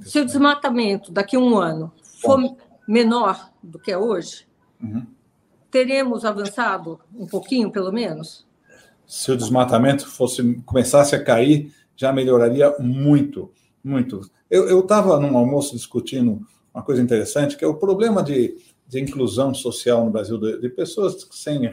se 0.05 0.19
o 0.19 0.25
desmatamento 0.25 1.11
daqui 1.11 1.35
a 1.35 1.39
um 1.39 1.57
ano 1.57 1.91
for 2.21 2.39
menor 2.87 3.51
do 3.61 3.77
que 3.77 3.91
é 3.91 3.97
hoje, 3.97 4.47
uhum. 4.81 5.05
teremos 5.69 6.23
avançado 6.23 7.01
um 7.13 7.27
pouquinho, 7.27 7.69
pelo 7.69 7.91
menos? 7.91 8.45
Se 9.05 9.31
o 9.31 9.37
desmatamento 9.37 10.07
fosse 10.07 10.55
começasse 10.65 11.15
a 11.15 11.23
cair, 11.23 11.73
já 11.95 12.11
melhoraria 12.11 12.73
muito, 12.79 13.51
muito. 13.83 14.21
Eu 14.49 14.79
estava 14.79 15.19
num 15.19 15.37
almoço 15.37 15.75
discutindo 15.75 16.41
uma 16.73 16.83
coisa 16.83 17.01
interessante, 17.01 17.55
que 17.55 17.63
é 17.63 17.67
o 17.67 17.75
problema 17.75 18.23
de, 18.23 18.57
de 18.87 18.99
inclusão 18.99 19.53
social 19.53 20.05
no 20.05 20.11
Brasil 20.11 20.37
de, 20.37 20.59
de 20.59 20.69
pessoas 20.69 21.27
sem, 21.31 21.71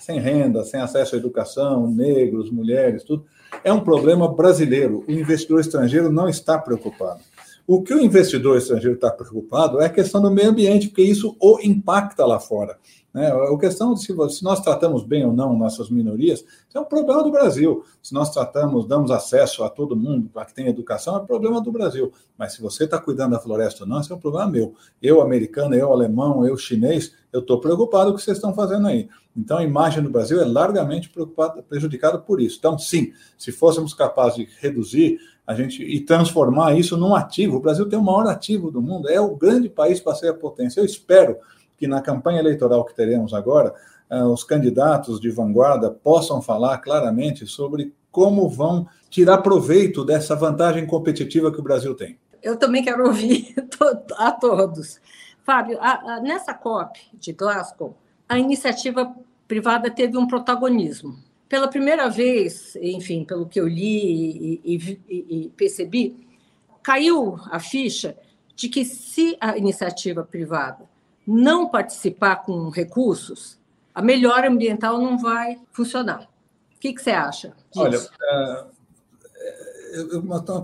sem 0.00 0.20
renda, 0.20 0.64
sem 0.64 0.80
acesso 0.80 1.14
à 1.14 1.18
educação, 1.18 1.90
negros, 1.90 2.50
mulheres, 2.50 3.02
tudo. 3.02 3.24
É 3.62 3.72
um 3.72 3.80
problema 3.80 4.28
brasileiro. 4.28 5.04
O 5.08 5.12
investidor 5.12 5.60
estrangeiro 5.60 6.10
não 6.10 6.28
está 6.28 6.58
preocupado. 6.58 7.20
O 7.66 7.82
que 7.82 7.94
o 7.94 8.00
investidor 8.00 8.58
estrangeiro 8.58 8.94
está 8.94 9.10
preocupado 9.10 9.80
é 9.80 9.86
a 9.86 9.90
questão 9.90 10.20
do 10.20 10.30
meio 10.30 10.50
ambiente, 10.50 10.88
porque 10.88 11.02
isso 11.02 11.34
o 11.40 11.58
impacta 11.62 12.26
lá 12.26 12.38
fora. 12.38 12.78
Né? 13.14 13.30
A 13.30 13.58
questão 13.58 13.94
de 13.94 14.00
se, 14.00 14.12
se, 14.30 14.42
nós 14.42 14.60
tratamos 14.60 15.04
bem 15.04 15.24
ou 15.24 15.32
não 15.32 15.56
nossas 15.56 15.88
minorias, 15.88 16.44
é 16.74 16.80
um 16.80 16.84
problema 16.84 17.22
do 17.22 17.30
Brasil. 17.30 17.84
Se 18.02 18.12
nós 18.12 18.30
tratamos, 18.30 18.88
damos 18.88 19.12
acesso 19.12 19.62
a 19.62 19.70
todo 19.70 19.94
mundo 19.94 20.28
para 20.34 20.44
que 20.44 20.52
tenha 20.52 20.68
educação, 20.68 21.14
é 21.14 21.20
um 21.20 21.26
problema 21.26 21.60
do 21.60 21.70
Brasil. 21.70 22.12
Mas 22.36 22.54
se 22.54 22.60
você 22.60 22.84
está 22.84 22.98
cuidando 22.98 23.30
da 23.30 23.38
floresta 23.38 23.84
ou 23.84 23.88
não, 23.88 24.00
isso 24.00 24.12
é 24.12 24.16
um 24.16 24.20
problema 24.20 24.50
meu. 24.50 24.74
Eu, 25.00 25.22
americano, 25.22 25.76
eu, 25.76 25.92
alemão, 25.92 26.44
eu, 26.44 26.56
chinês, 26.56 27.12
eu 27.32 27.38
estou 27.38 27.60
preocupado 27.60 28.10
com 28.10 28.16
o 28.16 28.18
que 28.18 28.24
vocês 28.24 28.36
estão 28.36 28.52
fazendo 28.52 28.88
aí. 28.88 29.08
Então, 29.36 29.58
a 29.58 29.64
imagem 29.64 30.02
do 30.02 30.10
Brasil 30.10 30.40
é 30.40 30.44
largamente 30.44 31.10
prejudicada 31.68 32.18
por 32.18 32.40
isso. 32.40 32.56
Então, 32.58 32.76
sim, 32.76 33.12
se 33.38 33.52
fôssemos 33.52 33.94
capazes 33.94 34.36
de 34.36 34.48
reduzir 34.60 35.18
a 35.46 35.54
gente 35.54 35.82
e 35.82 36.00
transformar 36.00 36.74
isso 36.74 36.96
num 36.96 37.14
ativo. 37.14 37.56
O 37.56 37.60
Brasil 37.60 37.88
tem 37.88 37.98
o 37.98 38.02
maior 38.02 38.26
ativo 38.26 38.70
do 38.70 38.80
mundo, 38.80 39.08
é 39.08 39.20
o 39.20 39.36
grande 39.36 39.68
país 39.68 40.00
para 40.00 40.14
ser 40.14 40.28
a 40.28 40.34
potência. 40.34 40.80
Eu 40.80 40.84
espero 40.84 41.36
que 41.84 41.88
na 41.88 42.00
campanha 42.00 42.40
eleitoral 42.40 42.82
que 42.82 42.94
teremos 42.94 43.34
agora, 43.34 43.74
uh, 44.10 44.24
os 44.32 44.42
candidatos 44.42 45.20
de 45.20 45.30
vanguarda 45.30 45.90
possam 45.90 46.40
falar 46.40 46.78
claramente 46.78 47.46
sobre 47.46 47.92
como 48.10 48.48
vão 48.48 48.88
tirar 49.10 49.38
proveito 49.42 50.02
dessa 50.02 50.34
vantagem 50.34 50.86
competitiva 50.86 51.52
que 51.52 51.60
o 51.60 51.62
Brasil 51.62 51.94
tem. 51.94 52.18
Eu 52.42 52.56
também 52.56 52.82
quero 52.82 53.06
ouvir 53.06 53.54
a 54.16 54.32
todos. 54.32 54.98
Fábio, 55.42 55.76
a, 55.78 56.14
a, 56.14 56.20
nessa 56.20 56.54
COP 56.54 56.98
de 57.12 57.34
Glasgow, 57.34 57.94
a 58.26 58.38
iniciativa 58.38 59.14
privada 59.46 59.90
teve 59.90 60.16
um 60.16 60.26
protagonismo 60.26 61.18
pela 61.50 61.68
primeira 61.68 62.08
vez, 62.08 62.76
enfim, 62.76 63.24
pelo 63.24 63.46
que 63.46 63.60
eu 63.60 63.68
li 63.68 64.60
e, 64.64 64.74
e, 64.74 64.96
e, 65.10 65.48
percebi, 65.50 66.26
caiu 66.82 67.38
a 67.50 67.60
ficha 67.60 68.16
de 68.56 68.70
que 68.70 68.86
se 68.86 69.36
a 69.38 69.58
iniciativa 69.58 70.24
privada 70.24 70.93
não 71.26 71.68
participar 71.68 72.36
com 72.36 72.68
recursos, 72.68 73.58
a 73.94 74.02
melhora 74.02 74.48
ambiental 74.48 74.98
não 74.98 75.18
vai 75.18 75.58
funcionar. 75.72 76.28
O 76.74 76.80
que, 76.80 76.92
que 76.92 77.02
você 77.02 77.10
acha 77.10 77.48
disso? 77.72 77.80
Olha, 77.80 77.98
é, 78.20 78.64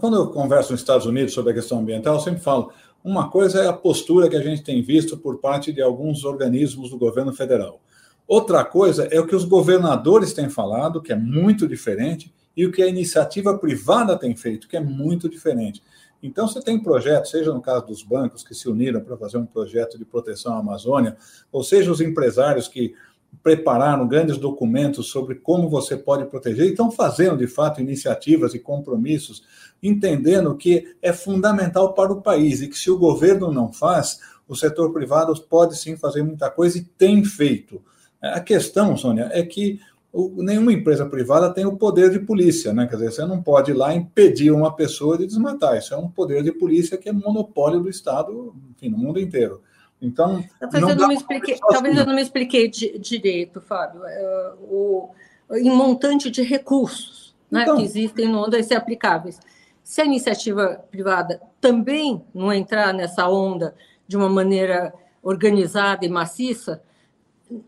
quando 0.00 0.16
eu 0.16 0.28
converso 0.28 0.72
nos 0.72 0.80
Estados 0.80 1.06
Unidos 1.06 1.32
sobre 1.32 1.52
a 1.52 1.54
questão 1.54 1.78
ambiental, 1.78 2.14
eu 2.14 2.20
sempre 2.20 2.40
falo, 2.40 2.72
uma 3.02 3.30
coisa 3.30 3.62
é 3.62 3.68
a 3.68 3.72
postura 3.72 4.28
que 4.28 4.36
a 4.36 4.42
gente 4.42 4.62
tem 4.62 4.82
visto 4.82 5.16
por 5.16 5.38
parte 5.38 5.72
de 5.72 5.80
alguns 5.80 6.24
organismos 6.24 6.90
do 6.90 6.98
governo 6.98 7.32
federal. 7.32 7.80
Outra 8.26 8.64
coisa 8.64 9.08
é 9.10 9.18
o 9.18 9.26
que 9.26 9.34
os 9.34 9.44
governadores 9.44 10.32
têm 10.32 10.48
falado, 10.48 11.00
que 11.00 11.12
é 11.12 11.16
muito 11.16 11.66
diferente, 11.66 12.32
e 12.56 12.66
o 12.66 12.72
que 12.72 12.82
a 12.82 12.86
iniciativa 12.86 13.56
privada 13.56 14.18
tem 14.18 14.36
feito, 14.36 14.68
que 14.68 14.76
é 14.76 14.80
muito 14.80 15.28
diferente. 15.28 15.82
Então, 16.22 16.46
você 16.46 16.60
tem 16.60 16.78
projetos, 16.78 17.30
seja 17.30 17.52
no 17.52 17.62
caso 17.62 17.86
dos 17.86 18.02
bancos 18.02 18.42
que 18.42 18.54
se 18.54 18.68
uniram 18.68 19.00
para 19.00 19.16
fazer 19.16 19.38
um 19.38 19.46
projeto 19.46 19.98
de 19.98 20.04
proteção 20.04 20.54
à 20.54 20.58
Amazônia, 20.58 21.16
ou 21.50 21.64
seja, 21.64 21.90
os 21.90 22.00
empresários 22.00 22.68
que 22.68 22.94
prepararam 23.42 24.06
grandes 24.06 24.36
documentos 24.36 25.08
sobre 25.08 25.36
como 25.36 25.68
você 25.68 25.96
pode 25.96 26.26
proteger 26.26 26.66
e 26.66 26.70
estão 26.70 26.90
fazendo, 26.90 27.38
de 27.38 27.46
fato, 27.46 27.80
iniciativas 27.80 28.54
e 28.54 28.58
compromissos, 28.58 29.42
entendendo 29.82 30.56
que 30.56 30.94
é 31.00 31.12
fundamental 31.12 31.94
para 31.94 32.12
o 32.12 32.20
país 32.20 32.60
e 32.60 32.68
que 32.68 32.76
se 32.76 32.90
o 32.90 32.98
governo 32.98 33.52
não 33.52 33.72
faz, 33.72 34.18
o 34.46 34.56
setor 34.56 34.92
privado 34.92 35.32
pode 35.42 35.78
sim 35.78 35.96
fazer 35.96 36.22
muita 36.22 36.50
coisa 36.50 36.78
e 36.78 36.82
tem 36.82 37.24
feito. 37.24 37.80
A 38.20 38.40
questão, 38.40 38.96
Sônia, 38.96 39.30
é 39.32 39.42
que 39.42 39.80
nenhuma 40.12 40.72
empresa 40.72 41.06
privada 41.06 41.52
tem 41.52 41.64
o 41.64 41.76
poder 41.76 42.10
de 42.10 42.18
polícia, 42.18 42.72
né? 42.72 42.86
Quer 42.86 42.96
dizer, 42.96 43.12
você 43.12 43.24
não 43.24 43.40
pode 43.42 43.70
ir 43.70 43.74
lá 43.74 43.94
impedir 43.94 44.50
uma 44.50 44.74
pessoa 44.74 45.16
de 45.16 45.26
desmatar. 45.26 45.78
Isso 45.78 45.94
é 45.94 45.96
um 45.96 46.08
poder 46.08 46.42
de 46.42 46.52
polícia 46.52 46.98
que 46.98 47.08
é 47.08 47.12
monopólio 47.12 47.80
do 47.80 47.88
Estado, 47.88 48.54
enfim, 48.70 48.88
no 48.88 48.98
mundo 48.98 49.20
inteiro. 49.20 49.62
Então, 50.02 50.42
talvez, 50.58 50.88
eu 50.88 50.96
não, 50.96 51.08
me 51.08 51.14
expliquei, 51.14 51.58
talvez 51.58 51.96
eu 51.96 52.06
não 52.06 52.14
me 52.14 52.22
expliquei 52.22 52.68
direito, 52.68 53.60
Fábio. 53.60 54.04
É, 54.04 54.52
o, 54.62 55.10
em 55.52 55.70
montante 55.70 56.30
de 56.30 56.42
recursos 56.42 57.34
né, 57.50 57.62
então, 57.62 57.76
que 57.76 57.82
existem 57.82 58.26
no 58.28 58.40
mundo 58.40 58.56
a 58.56 58.62
ser 58.62 58.74
aplicáveis. 58.74 59.38
Se 59.82 60.00
a 60.00 60.04
iniciativa 60.04 60.82
privada 60.90 61.40
também 61.60 62.24
não 62.34 62.52
entrar 62.52 62.94
nessa 62.94 63.28
onda 63.28 63.74
de 64.08 64.16
uma 64.16 64.28
maneira 64.28 64.92
organizada 65.22 66.04
e 66.04 66.08
maciça, 66.08 66.82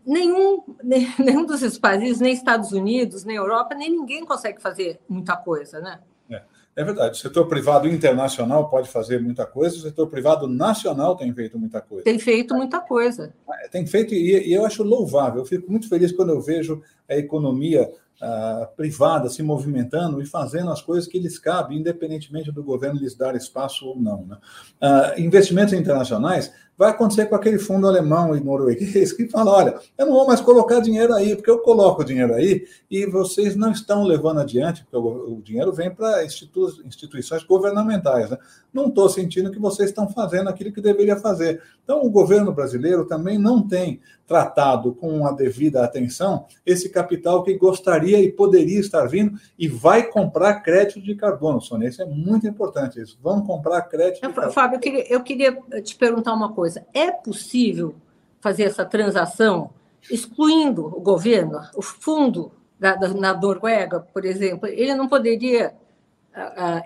nenhum, 0.05 0.63
nenhum 1.19 1.45
dos 1.45 1.77
países, 1.77 2.19
nem 2.19 2.33
Estados 2.33 2.71
Unidos, 2.71 3.23
nem 3.23 3.35
Europa, 3.35 3.75
nem 3.75 3.89
ninguém 3.89 4.25
consegue 4.25 4.61
fazer 4.61 4.99
muita 5.07 5.35
coisa, 5.35 5.79
né? 5.79 5.99
É, 6.29 6.41
é, 6.75 6.83
verdade. 6.83 7.17
O 7.17 7.21
setor 7.21 7.47
privado 7.47 7.87
internacional 7.87 8.69
pode 8.69 8.89
fazer 8.89 9.21
muita 9.21 9.45
coisa, 9.45 9.75
o 9.75 9.81
setor 9.81 10.07
privado 10.07 10.47
nacional 10.47 11.15
tem 11.15 11.33
feito 11.33 11.59
muita 11.59 11.81
coisa. 11.81 12.03
Tem 12.03 12.19
feito 12.19 12.55
muita 12.55 12.79
coisa. 12.79 13.33
É, 13.63 13.67
tem 13.67 13.85
feito, 13.85 14.13
e, 14.13 14.47
e 14.47 14.53
eu 14.53 14.65
acho 14.65 14.83
louvável. 14.83 15.41
Eu 15.41 15.45
fico 15.45 15.69
muito 15.69 15.89
feliz 15.89 16.11
quando 16.11 16.29
eu 16.29 16.41
vejo 16.41 16.81
a 17.09 17.15
economia 17.15 17.91
uh, 18.21 18.75
privada 18.75 19.29
se 19.29 19.43
movimentando 19.43 20.21
e 20.21 20.25
fazendo 20.25 20.71
as 20.71 20.81
coisas 20.81 21.07
que 21.07 21.19
lhes 21.19 21.37
cabem, 21.37 21.79
independentemente 21.79 22.51
do 22.51 22.63
governo 22.63 22.99
lhes 22.99 23.15
dar 23.15 23.35
espaço 23.35 23.85
ou 23.85 23.99
não. 23.99 24.25
Né? 24.25 24.37
Uh, 24.81 25.21
investimentos 25.21 25.73
internacionais 25.73 26.51
vai 26.77 26.91
acontecer 26.91 27.27
com 27.27 27.35
aquele 27.35 27.59
fundo 27.59 27.87
alemão 27.87 28.35
e 28.35 28.39
norueguês 28.39 29.13
que 29.13 29.27
fala: 29.27 29.51
olha, 29.51 29.75
eu 29.97 30.05
não 30.05 30.13
vou 30.13 30.27
mais 30.27 30.41
colocar 30.41 30.79
dinheiro 30.79 31.13
aí, 31.13 31.35
porque 31.35 31.49
eu 31.49 31.59
coloco 31.59 32.03
dinheiro 32.03 32.33
aí 32.33 32.65
e 32.89 33.05
vocês 33.05 33.55
não 33.55 33.71
estão 33.71 34.03
levando 34.03 34.39
adiante, 34.39 34.83
porque 34.83 34.97
o, 34.97 35.41
dinheiro 35.41 35.71
vem 35.71 35.93
para 35.93 36.23
institu 36.25 36.67
instituições 36.85 37.43
governamentais. 37.43 38.29
Né? 38.29 38.37
Não 38.73 38.87
estou 38.87 39.09
sentindo 39.09 39.51
que 39.51 39.59
vocês 39.59 39.89
estão 39.89 40.09
fazendo 40.09 40.49
aquilo 40.49 40.71
que 40.71 40.81
deveria 40.81 41.15
fazer. 41.17 41.61
Então, 41.83 42.01
o 42.03 42.09
governo 42.09 42.53
brasileiro 42.53 43.05
também 43.05 43.37
não 43.37 43.67
tem 43.67 43.99
tratado 44.25 44.93
com 44.93 45.27
a 45.27 45.31
devida 45.31 45.83
atenção 45.83 46.45
esse 46.65 46.89
capital 46.89 47.43
que 47.43 47.57
gostaria 47.57 48.21
e 48.21 48.31
poderia 48.31 48.79
estar 48.79 49.05
vindo 49.05 49.37
e 49.59 49.67
vai 49.67 50.03
comprar 50.03 50.61
crédito 50.61 51.01
de 51.01 51.13
carbono, 51.13 51.59
Sônia. 51.61 51.89
Isso 51.89 52.01
é 52.01 52.05
muito 52.05 52.47
importante. 52.47 53.01
Isso. 53.01 53.17
Vamos 53.21 53.45
comprar 53.45 53.81
crédito 53.83 54.15
de 54.15 54.21
carbono. 54.21 54.51
Fábio, 54.51 54.77
eu 54.77 54.79
queria, 54.79 55.13
eu 55.13 55.21
queria 55.21 55.57
te 55.83 55.95
perguntar 55.95 56.33
uma 56.33 56.53
coisa. 56.53 56.62
É 56.93 57.11
possível 57.11 57.95
fazer 58.39 58.63
essa 58.63 58.85
transação 58.85 59.69
excluindo 60.11 60.85
o 60.85 60.99
governo, 60.99 61.61
o 61.75 61.81
fundo 61.81 62.51
da, 62.79 62.95
da, 62.95 63.07
na 63.09 63.33
Noruega, 63.33 64.01
por 64.01 64.25
exemplo? 64.25 64.67
Ele 64.67 64.93
não 64.95 65.07
poderia 65.07 65.73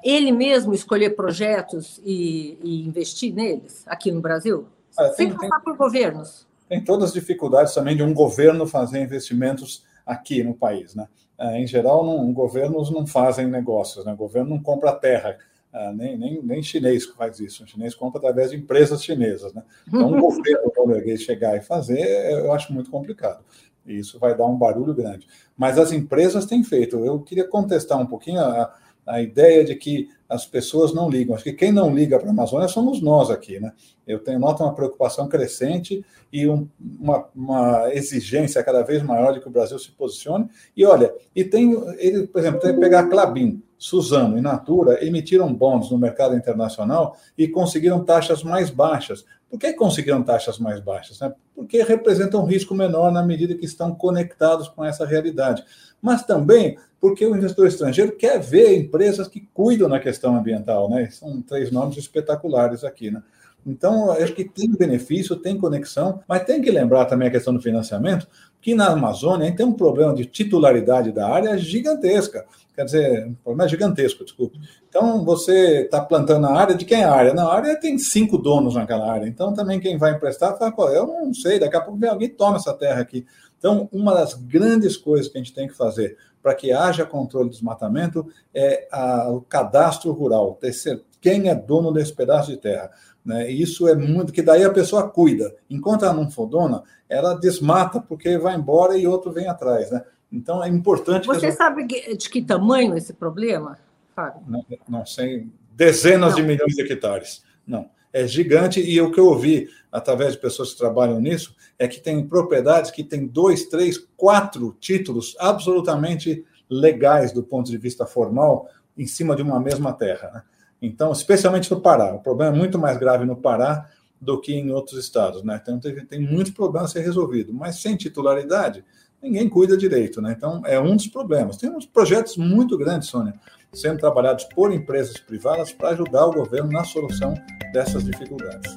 ele 0.04 0.32
mesmo 0.32 0.74
escolher 0.74 1.12
projetos 1.12 2.02
e, 2.06 2.60
e 2.62 2.86
investir 2.86 3.34
neles 3.34 3.84
aqui 3.88 4.12
no 4.12 4.20
Brasil? 4.20 4.68
Ah, 4.98 5.10
tem, 5.10 5.30
Sem 5.30 5.38
passar 5.38 5.62
por 5.62 5.78
governos 5.78 6.48
tem 6.68 6.84
todas 6.84 7.10
as 7.10 7.14
dificuldades 7.14 7.74
também 7.74 7.96
de 7.96 8.04
um 8.04 8.14
governo 8.14 8.68
fazer 8.68 9.02
investimentos 9.02 9.86
aqui 10.06 10.44
no 10.44 10.54
país. 10.54 10.96
Né? 10.96 11.08
É, 11.40 11.62
em 11.62 11.68
geral, 11.68 12.06
não, 12.06 12.32
governos 12.34 12.92
não 12.92 13.06
fazem 13.08 13.48
negócios, 13.48 14.06
né? 14.06 14.14
o 14.14 14.18
governo 14.18 14.52
não 14.52 14.62
compra 14.62 14.94
terra, 14.94 15.38
é, 15.74 15.94
nem, 15.94 16.18
nem, 16.18 16.42
nem 16.42 16.64
chinês 16.64 17.06
faz 17.06 17.40
isso, 17.40 17.64
o 17.64 17.68
chinês 17.68 17.94
compra 17.94 18.20
através 18.20 18.52
de 18.52 18.58
empresas 18.58 19.04
chinesas. 19.04 19.54
Né? 19.54 19.64
Então, 19.88 20.12
um 20.14 20.20
governo 20.20 20.72
norueguês 20.76 21.22
chegar 21.22 21.58
e 21.58 21.62
fazer, 21.62 22.32
eu 22.32 22.52
acho 22.54 22.74
muito 22.74 22.90
complicado. 22.90 23.44
E 23.86 24.00
isso 24.00 24.20
vai 24.20 24.36
dar 24.36 24.46
um 24.46 24.58
barulho 24.58 24.94
grande. 24.94 25.28
Mas 25.56 25.78
as 25.78 25.92
empresas 25.92 26.46
têm 26.46 26.64
feito. 26.64 27.06
Eu 27.06 27.22
queria 27.22 27.48
contestar 27.48 28.00
um 28.00 28.06
pouquinho 28.06 28.42
a, 28.42 28.74
a 29.08 29.22
ideia 29.22 29.64
de 29.64 29.76
que 29.76 30.10
as 30.30 30.46
pessoas 30.46 30.94
não 30.94 31.10
ligam. 31.10 31.34
Acho 31.34 31.46
que 31.46 31.54
quem 31.54 31.72
não 31.72 31.96
liga 31.96 32.20
para 32.20 32.28
a 32.28 32.32
Amazônia 32.32 32.68
somos 32.68 33.02
nós 33.02 33.30
aqui, 33.30 33.60
né? 33.60 33.72
Eu 34.06 34.20
tenho 34.20 34.40
noto 34.40 34.64
uma 34.64 34.76
preocupação 34.76 35.28
crescente 35.28 36.06
e 36.32 36.48
um, 36.48 36.68
uma, 37.00 37.26
uma, 37.34 37.90
exigência 37.94 38.64
cada 38.64 38.84
vez 38.84 39.02
maior 39.02 39.34
de 39.34 39.40
que 39.40 39.48
o 39.48 39.52
Brasil 39.52 39.80
se 39.80 39.92
posicione. 39.92 40.50
E 40.76 40.86
olha, 40.86 41.14
e 41.36 41.44
tem 41.44 41.72
ele, 41.98 42.28
por 42.28 42.40
exemplo, 42.40 42.60
tem 42.60 42.74
que 42.74 42.80
pegar 42.80 43.10
Clabin, 43.10 43.62
Suzano 43.78 44.38
e 44.38 44.42
Natura 44.42 45.06
emitiram 45.06 45.54
bons 45.54 45.92
no 45.92 45.98
mercado 45.98 46.36
internacional 46.36 47.16
e 47.38 47.48
conseguiram 47.48 48.04
taxas 48.04 48.44
mais 48.44 48.70
baixas. 48.70 49.24
Por 49.50 49.58
que 49.58 49.72
conseguiram 49.74 50.24
taxas 50.24 50.60
mais 50.60 50.82
baixas? 50.82 51.20
Né? 51.22 51.34
Porque 51.56 51.82
representam 51.82 52.42
um 52.42 52.46
risco 52.46 52.76
menor 52.76 53.12
na 53.12 53.24
medida 53.24 53.56
que 53.56 53.66
estão 53.66 53.96
conectados 53.96 54.68
com 54.68 54.84
essa 54.84 55.06
realidade. 55.06 55.64
Mas 56.02 56.24
também 56.24 56.78
porque 57.00 57.26
o 57.26 57.36
investidor 57.36 57.68
estrangeiro 57.68 58.12
quer 58.14 58.40
ver 58.40 58.76
empresas 58.76 59.28
que 59.28 59.48
cuidam 59.54 59.88
na 59.88 60.00
questão 60.00 60.36
ambiental, 60.36 60.90
né? 60.90 61.10
São 61.12 61.42
três 61.42 61.72
nomes 61.72 61.98
espetaculares 61.98 62.84
aqui, 62.84 63.12
né? 63.12 63.22
Então, 63.66 64.12
acho 64.12 64.34
que 64.34 64.46
tem 64.46 64.72
benefício, 64.72 65.36
tem 65.36 65.60
conexão, 65.60 66.22
mas 66.28 66.46
tem 66.46 66.62
que 66.62 66.72
lembrar 66.72 67.06
também 67.06 67.28
a 67.28 67.32
questão 67.32 67.54
do 67.54 67.62
financiamento, 67.62 68.26
que 68.62 68.74
na 68.74 68.88
Amazônia 68.88 69.54
tem 69.54 69.66
um 69.66 69.74
problema 69.74 70.14
de 70.14 70.26
titularidade 70.26 71.12
da 71.12 71.28
área 71.28 71.58
gigantesca. 71.58 72.46
Quer 72.74 72.86
dizer, 72.86 73.28
um 73.28 73.34
problema 73.34 73.68
gigantesco, 73.68 74.24
desculpe. 74.24 74.58
Então, 74.88 75.26
você 75.26 75.82
está 75.82 76.00
plantando 76.00 76.42
na 76.42 76.52
área 76.52 76.76
de 76.76 76.86
quem 76.86 77.02
é 77.02 77.04
a 77.04 77.12
área? 77.12 77.34
Na 77.34 77.52
área 77.52 77.76
tem 77.76 77.98
cinco 77.98 78.38
donos 78.38 78.76
naquela 78.76 79.12
área. 79.12 79.28
Então, 79.28 79.54
também 79.54 79.80
quem 79.80 79.98
vai 79.98 80.14
emprestar 80.14 80.58
fala, 80.58 80.92
eu 80.92 81.06
não 81.06 81.34
sei, 81.34 81.60
daqui 81.60 81.76
a 81.76 81.82
pouco 81.82 82.00
vem 82.00 82.10
alguém 82.10 82.30
toma 82.30 82.56
essa 82.56 82.74
terra 82.74 83.02
aqui. 83.02 83.26
Então, 83.58 83.90
uma 83.92 84.14
das 84.14 84.34
grandes 84.34 84.96
coisas 84.96 85.28
que 85.28 85.38
a 85.38 85.42
gente 85.42 85.54
tem 85.54 85.68
que 85.68 85.76
fazer 85.76 86.18
para 86.42 86.54
que 86.54 86.72
haja 86.72 87.06
controle 87.06 87.50
do 87.50 87.54
desmatamento 87.54 88.28
é 88.54 88.88
a, 88.92 89.30
o 89.32 89.42
cadastro 89.42 90.12
rural, 90.12 90.58
ter 90.62 90.74
quem 91.20 91.50
é 91.50 91.56
dono 91.56 91.92
desse 91.92 92.14
pedaço 92.14 92.52
de 92.52 92.58
terra. 92.58 92.92
Né? 93.26 93.52
Isso 93.52 93.88
é 93.88 93.96
muito, 93.96 94.32
que 94.32 94.42
daí 94.42 94.64
a 94.64 94.72
pessoa 94.72 95.10
cuida. 95.10 95.54
Enquanto 95.70 96.06
ela 96.06 96.14
não 96.14 96.30
for 96.30 96.46
dona, 96.46 96.84
ela 97.10 97.34
desmata 97.34 98.00
porque 98.00 98.38
vai 98.38 98.56
embora 98.56 98.98
e 98.98 99.06
outro 99.06 99.32
vem 99.32 99.48
atrás. 99.48 99.92
Né? 99.92 100.02
Então 100.32 100.64
é 100.64 100.70
importante. 100.70 101.28
Você 101.28 101.52
sabe 101.52 101.86
de 101.86 102.30
que 102.30 102.42
tamanho 102.42 102.96
esse 102.96 103.14
problema, 103.14 103.78
Fábio? 104.16 104.42
Não, 104.48 104.66
não 104.88 105.06
sei. 105.06 105.48
Dezenas 105.74 106.32
não. 106.32 106.36
de 106.38 106.44
milhões 106.44 106.74
de 106.74 106.82
hectares. 106.82 107.44
Não. 107.66 107.90
É 108.18 108.26
gigante, 108.26 108.80
e 108.80 109.00
o 109.00 109.12
que 109.12 109.20
eu 109.20 109.28
ouvi 109.28 109.70
através 109.92 110.34
de 110.34 110.40
pessoas 110.40 110.72
que 110.72 110.78
trabalham 110.80 111.20
nisso 111.20 111.56
é 111.78 111.88
que 111.88 112.00
tem 112.00 112.28
propriedades 112.28 112.90
que 112.90 113.04
têm 113.04 113.28
dois, 113.28 113.66
três, 113.68 114.04
quatro 114.18 114.76
títulos 114.80 115.36
absolutamente 115.38 116.44
legais 116.68 117.32
do 117.32 117.44
ponto 117.44 117.70
de 117.70 117.78
vista 117.78 118.08
formal 118.08 118.68
em 118.98 119.06
cima 119.06 119.36
de 119.36 119.44
uma 119.44 119.60
mesma 119.60 119.94
terra. 119.94 120.32
Né? 120.34 120.42
Então, 120.82 121.12
especialmente 121.12 121.70
no 121.70 121.80
Pará. 121.80 122.12
O 122.16 122.20
problema 122.20 122.56
é 122.56 122.58
muito 122.58 122.80
mais 122.80 122.98
grave 122.98 123.24
no 123.24 123.36
Pará 123.36 123.88
do 124.20 124.42
que 124.42 124.52
em 124.52 124.72
outros 124.72 124.98
estados. 125.00 125.44
Né? 125.44 125.60
Então, 125.62 125.80
tem, 125.80 126.04
tem 126.04 126.20
muitos 126.20 126.52
problemas 126.52 126.90
a 126.90 126.94
ser 126.94 127.02
resolvidos. 127.02 127.54
Mas 127.54 127.80
sem 127.80 127.96
titularidade, 127.96 128.84
ninguém 129.22 129.48
cuida 129.48 129.78
direito. 129.78 130.24
Né? 130.24 130.34
Então, 130.36 130.64
é 130.66 130.80
um 130.80 130.96
dos 130.96 131.08
problemas. 131.08 131.58
Tem 131.58 131.70
uns 131.70 131.86
projetos 131.86 132.36
muito 132.36 132.76
grandes, 132.80 133.10
Sônia, 133.10 133.36
sendo 133.78 134.00
trabalhados 134.00 134.44
por 134.46 134.74
empresas 134.74 135.18
privadas 135.18 135.72
para 135.72 135.90
ajudar 135.90 136.26
o 136.26 136.34
governo 136.34 136.72
na 136.72 136.84
solução 136.84 137.36
dessas 137.72 138.04
dificuldades. 138.04 138.76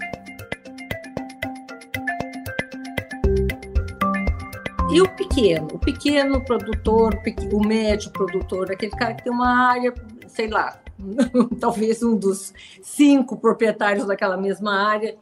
E 4.93 5.01
o 5.01 5.09
pequeno? 5.17 5.69
O 5.73 5.79
pequeno 5.79 6.45
produtor, 6.45 7.19
o 7.53 7.67
médio 7.67 8.11
produtor, 8.11 8.71
aquele 8.71 8.93
cara 8.93 9.15
que 9.15 9.25
tem 9.25 9.33
uma 9.33 9.69
área, 9.71 9.95
sei 10.29 10.49
lá, 10.49 10.79
talvez 11.59 12.03
um 12.03 12.17
dos 12.17 12.53
cinco 12.83 13.37
proprietários 13.39 14.07
daquela 14.07 14.37
mesma 14.37 14.75
área, 14.75 15.17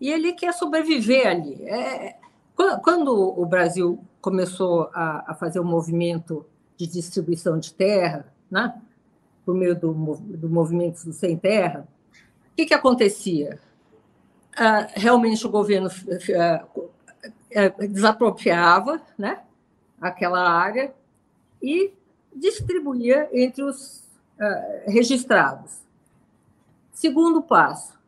e 0.00 0.10
ele 0.10 0.32
quer 0.32 0.52
sobreviver 0.54 1.28
ali. 1.28 1.62
É, 1.68 2.16
quando 2.82 3.12
o 3.12 3.44
Brasil 3.46 4.02
começou 4.20 4.90
a, 4.92 5.32
a 5.32 5.34
fazer 5.34 5.60
o 5.60 5.62
um 5.62 5.66
movimento 5.66 6.44
de 6.76 6.86
distribuição 6.86 7.58
de 7.58 7.74
terra, 7.74 8.26
né, 8.50 8.74
por 9.50 9.56
meio 9.56 9.74
do, 9.74 9.92
do 9.92 10.48
movimento 10.48 11.04
do 11.04 11.12
Sem 11.12 11.36
Terra, 11.36 11.88
o 12.52 12.56
que, 12.56 12.66
que 12.66 12.74
acontecia? 12.74 13.58
Ah, 14.56 14.86
realmente 14.94 15.44
o 15.44 15.50
governo 15.50 15.88
ah, 16.38 16.64
ah, 17.56 17.86
desapropriava 17.88 19.02
né, 19.18 19.40
aquela 20.00 20.48
área 20.48 20.94
e 21.60 21.92
distribuía 22.32 23.28
entre 23.32 23.64
os 23.64 24.04
uh, 24.38 24.88
registrados. 24.88 25.80
Segundo 26.92 27.42
passo, 27.42 27.98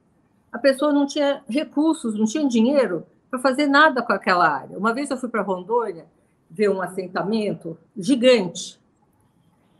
a 0.53 0.61
pessoa 0.61 0.93
não 0.93 1.07
tinha 1.07 1.43
recursos, 1.49 2.17
não 2.17 2.25
tinha 2.25 2.47
dinheiro 2.47 3.05
para 3.29 3.41
fazer 3.41 3.67
nada 3.67 4.01
com 4.01 4.13
aquela 4.13 4.49
área. 4.49 4.79
Uma 4.79 4.95
vez 4.95 5.11
eu 5.11 5.17
fui 5.17 5.29
para 5.29 5.43
Rondônia 5.43 6.07
ver 6.49 6.71
um 6.71 6.81
assentamento 6.81 7.77
gigante. 7.97 8.81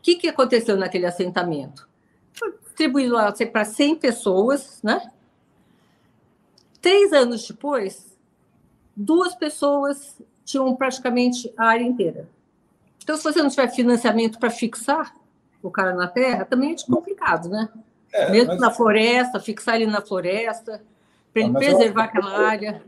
O 0.03 0.05
que, 0.05 0.15
que 0.15 0.27
aconteceu 0.27 0.75
naquele 0.75 1.05
assentamento? 1.05 1.87
Foi 2.33 2.51
distribuído 2.61 3.15
para 3.53 3.63
100 3.63 3.95
pessoas, 3.95 4.81
né? 4.83 5.09
Três 6.81 7.13
anos 7.13 7.47
depois, 7.47 8.13
duas 8.93 9.33
pessoas 9.33 10.21
tinham 10.43 10.75
praticamente 10.75 11.53
a 11.55 11.67
área 11.67 11.85
inteira. 11.85 12.27
Então, 13.01 13.15
se 13.15 13.23
você 13.23 13.41
não 13.41 13.49
tiver 13.49 13.69
financiamento 13.69 14.37
para 14.37 14.49
fixar, 14.49 15.15
o 15.61 15.71
cara 15.71 15.95
na 15.95 16.09
terra, 16.09 16.43
também 16.43 16.73
é 16.73 16.91
complicado, 16.91 17.47
né? 17.47 17.69
É, 18.11 18.29
Mesmo 18.29 18.49
mas... 18.49 18.59
na 18.59 18.71
floresta, 18.71 19.39
fixar 19.39 19.75
ele 19.75 19.87
na 19.89 20.01
floresta, 20.01 20.83
para 21.31 21.43
ele 21.43 21.53
preservar 21.53 22.03
eu... 22.03 22.09
aquela 22.09 22.45
área. 22.45 22.83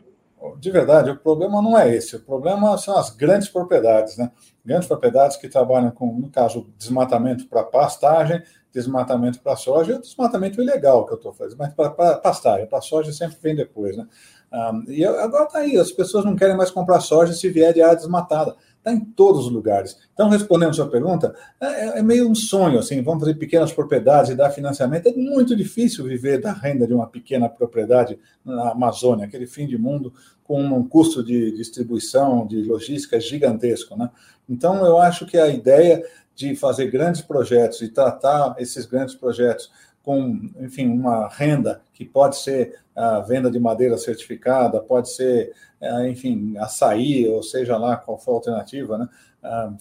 De 0.60 0.70
verdade, 0.72 1.10
o 1.10 1.18
problema 1.18 1.62
não 1.62 1.78
é 1.78 1.94
esse. 1.96 2.16
O 2.16 2.20
problema 2.20 2.78
são 2.78 2.98
as 2.98 3.10
grandes 3.10 3.50
propriedades, 3.50 4.18
né? 4.18 4.32
Grandes 4.64 4.88
propriedades 4.88 5.38
que 5.38 5.50
trabalham 5.50 5.92
com, 5.92 6.14
no 6.14 6.30
caso, 6.30 6.68
desmatamento 6.78 7.48
para 7.48 7.64
pastagem, 7.64 8.44
desmatamento 8.72 9.40
para 9.42 9.56
soja 9.56 9.94
e 9.94 9.96
o 9.96 10.02
desmatamento 10.02 10.62
ilegal 10.62 11.06
que 11.06 11.14
eu 11.14 11.18
estou 11.18 11.34
fazendo, 11.34 11.58
mas 11.58 11.74
para 11.74 12.18
pastagem, 12.18 12.68
para 12.68 12.82
soja 12.82 13.12
sempre 13.14 13.38
vem 13.42 13.56
depois, 13.56 13.96
né? 13.96 14.06
Um, 14.52 14.92
e 14.92 15.04
agora 15.06 15.46
está 15.46 15.60
aí, 15.60 15.78
as 15.78 15.92
pessoas 15.92 16.24
não 16.24 16.36
querem 16.36 16.56
mais 16.56 16.72
comprar 16.72 17.00
soja 17.00 17.34
se 17.34 17.50
vier 17.50 17.74
de 17.74 17.82
área 17.82 17.96
desmatada 17.96 18.56
está 18.86 18.94
em 18.94 19.00
todos 19.00 19.48
os 19.48 19.52
lugares. 19.52 19.98
Então, 20.14 20.30
respondendo 20.30 20.76
sua 20.76 20.88
pergunta, 20.88 21.36
é, 21.60 22.00
é, 22.00 22.04
meio 22.04 22.30
um 22.30 22.36
sonho, 22.36 22.78
assim, 22.78 23.02
vamos 23.02 23.22
fazer 23.22 23.34
pequenas 23.34 23.74
propriedades 23.74 24.30
e 24.30 24.36
dar 24.36 24.52
financiamento. 24.52 25.08
É 25.08 25.14
muito 25.14 25.56
difícil 25.56 26.06
viver 26.06 26.40
da 26.40 26.54
renda 26.54 26.86
de 26.86 26.94
uma 26.94 27.08
pequena 27.08 27.50
propriedade 27.50 28.20
na 28.46 28.72
Amazônia, 28.72 29.26
aquele 29.26 29.48
fim 29.48 29.66
de 29.66 29.78
mundo 29.78 30.14
com 30.44 30.64
um 30.64 30.88
custo 30.88 31.24
de 31.24 31.52
distribuição, 31.54 32.46
de 32.46 32.62
logística 32.62 33.20
gigantesco, 33.20 33.98
né? 33.98 34.12
Então, 34.48 34.86
eu 34.86 35.00
acho 35.00 35.26
que 35.26 35.40
a 35.40 35.48
ideia 35.48 36.04
de 36.36 36.56
fazer 36.56 36.92
grandes 36.92 37.22
projetos 37.22 37.82
e 37.82 37.88
tratar 37.88 38.56
esses 38.60 38.86
grandes 38.86 39.16
projetos 39.16 39.72
com, 40.06 40.40
enfim, 40.60 40.88
uma 40.88 41.28
renda 41.28 41.82
que 41.92 42.06
pode 42.06 42.38
ser 42.38 42.80
a 42.96 43.20
venda 43.22 43.50
de 43.50 43.60
madeira 43.60 43.98
certificada, 43.98 44.80
pode 44.80 45.12
ser, 45.12 45.52
é, 45.82 46.08
enfim, 46.08 46.56
açaí, 46.60 47.28
ou 47.28 47.42
seja 47.42 47.76
lá 47.76 47.98
qual 47.98 48.20
for 48.20 48.34
a 48.34 48.36
alternativa, 48.36 48.98
né, 49.00 49.10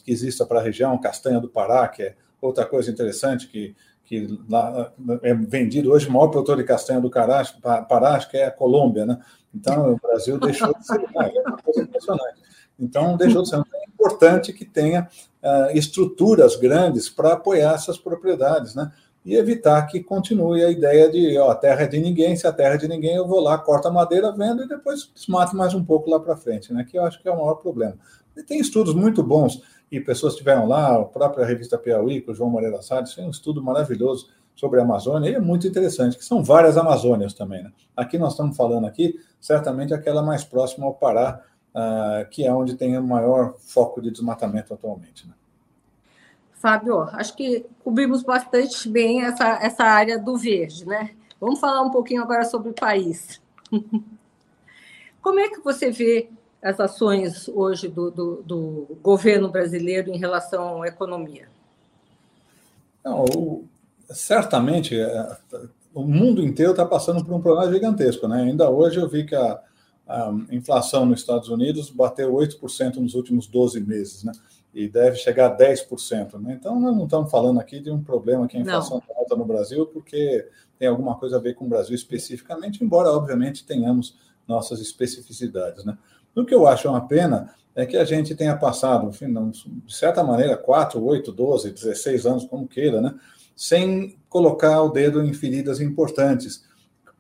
que 0.03 0.11
exista 0.11 0.47
para 0.47 0.61
a 0.61 0.63
região, 0.63 0.99
castanha 0.99 1.41
do 1.41 1.49
Pará, 1.49 1.87
que 1.89 2.03
é 2.03 2.15
outra 2.41 2.65
coisa 2.65 2.91
interessante 2.91 3.49
que, 3.49 3.77
que 4.05 4.39
lá 4.49 4.93
é 5.23 5.35
vendido 5.35 5.93
hoje, 5.93 6.09
o 6.09 6.13
maior 6.13 6.29
produtor 6.29 6.57
de 6.57 6.65
castanha 6.65 7.01
do 7.01 7.11
Pará, 7.11 8.19
que 8.19 8.37
é 8.39 8.47
a 8.47 8.51
Colômbia, 8.51 9.05
né? 9.05 9.19
Então, 9.55 9.93
o 9.93 10.01
Brasil 10.01 10.39
deixou 10.39 10.75
de 10.75 10.87
ser, 10.87 11.01
é 11.01 11.41
uma 11.41 11.57
coisa 11.59 11.83
impressionante. 11.83 12.43
Então, 12.79 13.17
deixou 13.17 13.43
de 13.43 13.49
ser. 13.49 13.57
Então, 13.57 13.81
é 13.81 13.85
importante 13.87 14.53
que 14.53 14.65
tenha 14.65 15.09
uh, 15.43 15.77
estruturas 15.77 16.57
grandes 16.57 17.09
para 17.09 17.35
apoiar 17.35 17.75
essas 17.75 17.97
propriedades, 17.97 18.75
né? 18.75 18.91
E 19.25 19.35
evitar 19.37 19.87
que 19.87 20.03
continue 20.03 20.63
a 20.63 20.71
ideia 20.71 21.11
de 21.11 21.39
ó, 21.39 21.51
a 21.51 21.55
terra 21.55 21.83
é 21.83 21.87
de 21.87 21.99
ninguém, 21.99 22.37
se 22.37 22.47
a 22.47 22.53
terra 22.53 22.75
é 22.75 22.79
de 22.79 22.87
ninguém, 22.87 23.17
eu 23.17 23.27
vou 23.27 23.41
lá, 23.41 23.57
corto 23.57 23.89
a 23.89 23.91
madeira, 23.91 24.31
vendo 24.33 24.65
e 24.65 24.69
depois 24.69 25.11
desmato 25.15 25.57
mais 25.57 25.73
um 25.73 25.83
pouco 25.83 26.11
lá 26.11 26.21
para 26.21 26.37
frente, 26.37 26.73
né? 26.73 26.85
Que 26.85 26.99
eu 26.99 27.05
acho 27.05 27.21
que 27.23 27.29
é 27.29 27.33
o 27.33 27.37
maior 27.37 27.55
problema. 27.55 27.97
E 28.37 28.43
tem 28.43 28.61
estudos 28.61 28.95
muito 28.95 29.23
bons, 29.23 29.63
e 29.91 30.01
pessoas 30.01 30.35
estiveram 30.35 30.67
lá, 30.67 30.97
a 30.97 31.05
própria 31.05 31.47
revista 31.47 31.79
Piauí, 31.79 32.21
com 32.21 32.33
o 32.33 32.35
João 32.35 32.51
Moreira 32.51 32.83
Salles, 32.83 33.15
tem 33.15 33.27
um 33.27 33.31
estudo 33.31 33.63
maravilhoso 33.63 34.29
sobre 34.55 34.79
a 34.79 34.83
Amazônia, 34.83 35.31
e 35.31 35.35
é 35.35 35.41
muito 35.41 35.67
interessante, 35.67 36.19
que 36.19 36.25
são 36.25 36.45
várias 36.45 36.77
Amazônias 36.77 37.33
também, 37.33 37.63
né? 37.63 37.73
Aqui 37.97 38.19
nós 38.19 38.33
estamos 38.33 38.57
falando 38.57 38.87
aqui, 38.87 39.19
certamente 39.41 39.95
aquela 39.95 40.23
mais 40.23 40.45
próxima 40.45 40.85
ao 40.85 40.95
Pará, 40.95 41.41
uh, 41.75 42.29
que 42.29 42.45
é 42.45 42.53
onde 42.53 42.75
tem 42.75 42.97
o 42.99 43.03
maior 43.03 43.55
foco 43.59 44.03
de 44.03 44.11
desmatamento 44.11 44.75
atualmente, 44.75 45.27
né? 45.27 45.35
Fábio, 46.65 47.03
acho 47.13 47.37
que 47.37 47.67
cobrimos 47.85 48.23
bastante 48.23 48.89
bem 48.89 49.23
essa, 49.23 49.59
essa 49.63 49.85
área 49.85 50.19
do 50.19 50.35
verde, 50.39 50.87
né? 50.87 51.11
Vamos 51.39 51.61
falar 51.61 51.83
um 51.83 51.91
pouquinho 51.91 52.23
agora 52.23 52.43
sobre 52.47 52.71
o 52.71 52.73
país. 52.73 53.39
Como 55.21 55.39
é 55.41 55.51
que 55.51 55.61
você 55.61 55.91
vê 55.91 56.31
as 56.63 56.81
ações 56.81 57.51
hoje 57.51 57.87
do, 57.87 58.11
do, 58.11 58.43
do 58.43 58.97
governo 59.03 59.51
brasileiro 59.51 60.11
em 60.11 60.17
relação 60.17 60.83
à 60.83 60.89
economia? 60.89 61.51
Não, 63.05 63.27
o, 63.27 63.67
certamente 64.09 64.99
é, 64.99 65.37
o 65.93 66.03
mundo 66.03 66.43
inteiro 66.43 66.71
está 66.71 66.87
passando 66.87 67.23
por 67.23 67.35
um 67.35 67.43
problema 67.43 67.71
gigantesco. 67.71 68.27
Né? 68.27 68.43
Ainda 68.43 68.71
hoje 68.71 68.99
eu 68.99 69.07
vi 69.07 69.27
que 69.27 69.35
a, 69.35 69.61
a 70.09 70.33
inflação 70.51 71.05
nos 71.05 71.21
Estados 71.21 71.51
Unidos 71.51 71.91
bateu 71.91 72.33
8% 72.33 72.97
nos 72.97 73.13
últimos 73.13 73.47
12 73.47 73.83
meses. 73.83 74.25
Né? 74.25 74.33
E 74.75 74.89
deve 74.89 75.17
chegar 75.17 75.47
a 75.47 75.57
10%. 75.57 76.41
Né? 76.41 76.59
Então, 76.59 76.81
nós 76.81 76.97
não 76.97 77.05
estamos 77.05 77.31
falando 77.31 77.61
aqui 77.61 77.79
de 77.79 77.91
um 77.91 78.03
problema 78.03 78.49
que 78.49 78.57
a 78.57 78.61
inflação 78.61 78.99
está 78.99 79.15
alta 79.17 79.37
no 79.37 79.45
Brasil, 79.45 79.87
porque 79.87 80.49
tem 80.79 80.89
alguma 80.89 81.17
coisa 81.17 81.37
a 81.37 81.41
ver 81.41 81.55
com 81.55 81.65
o 81.65 81.69
Brasil 81.69 81.95
especificamente, 81.95 82.83
embora, 82.83 83.09
obviamente, 83.11 83.65
tenhamos 83.65 84.19
nossas 84.49 84.81
especificidades. 84.81 85.85
Né? 85.85 85.97
O 86.35 86.45
que 86.45 86.55
eu 86.55 86.67
acho 86.67 86.89
uma 86.89 87.07
pena 87.07 87.55
é 87.77 87.87
que 87.87 87.97
a 87.97 88.05
gente 88.05 88.35
tenha 88.35 88.57
passado, 88.57 89.09
enfim, 89.09 89.33
de 89.87 89.95
certa 89.95 90.25
maneira, 90.25 90.57
4, 90.57 91.03
8, 91.03 91.31
12, 91.31 91.71
16 91.71 92.27
anos, 92.27 92.45
como 92.45 92.67
queira, 92.67 93.01
né? 93.01 93.15
sem 93.55 94.19
colocar 94.29 94.83
o 94.83 94.91
dedo 94.91 95.23
em 95.23 95.33
feridas 95.33 95.81
importantes 95.81 96.65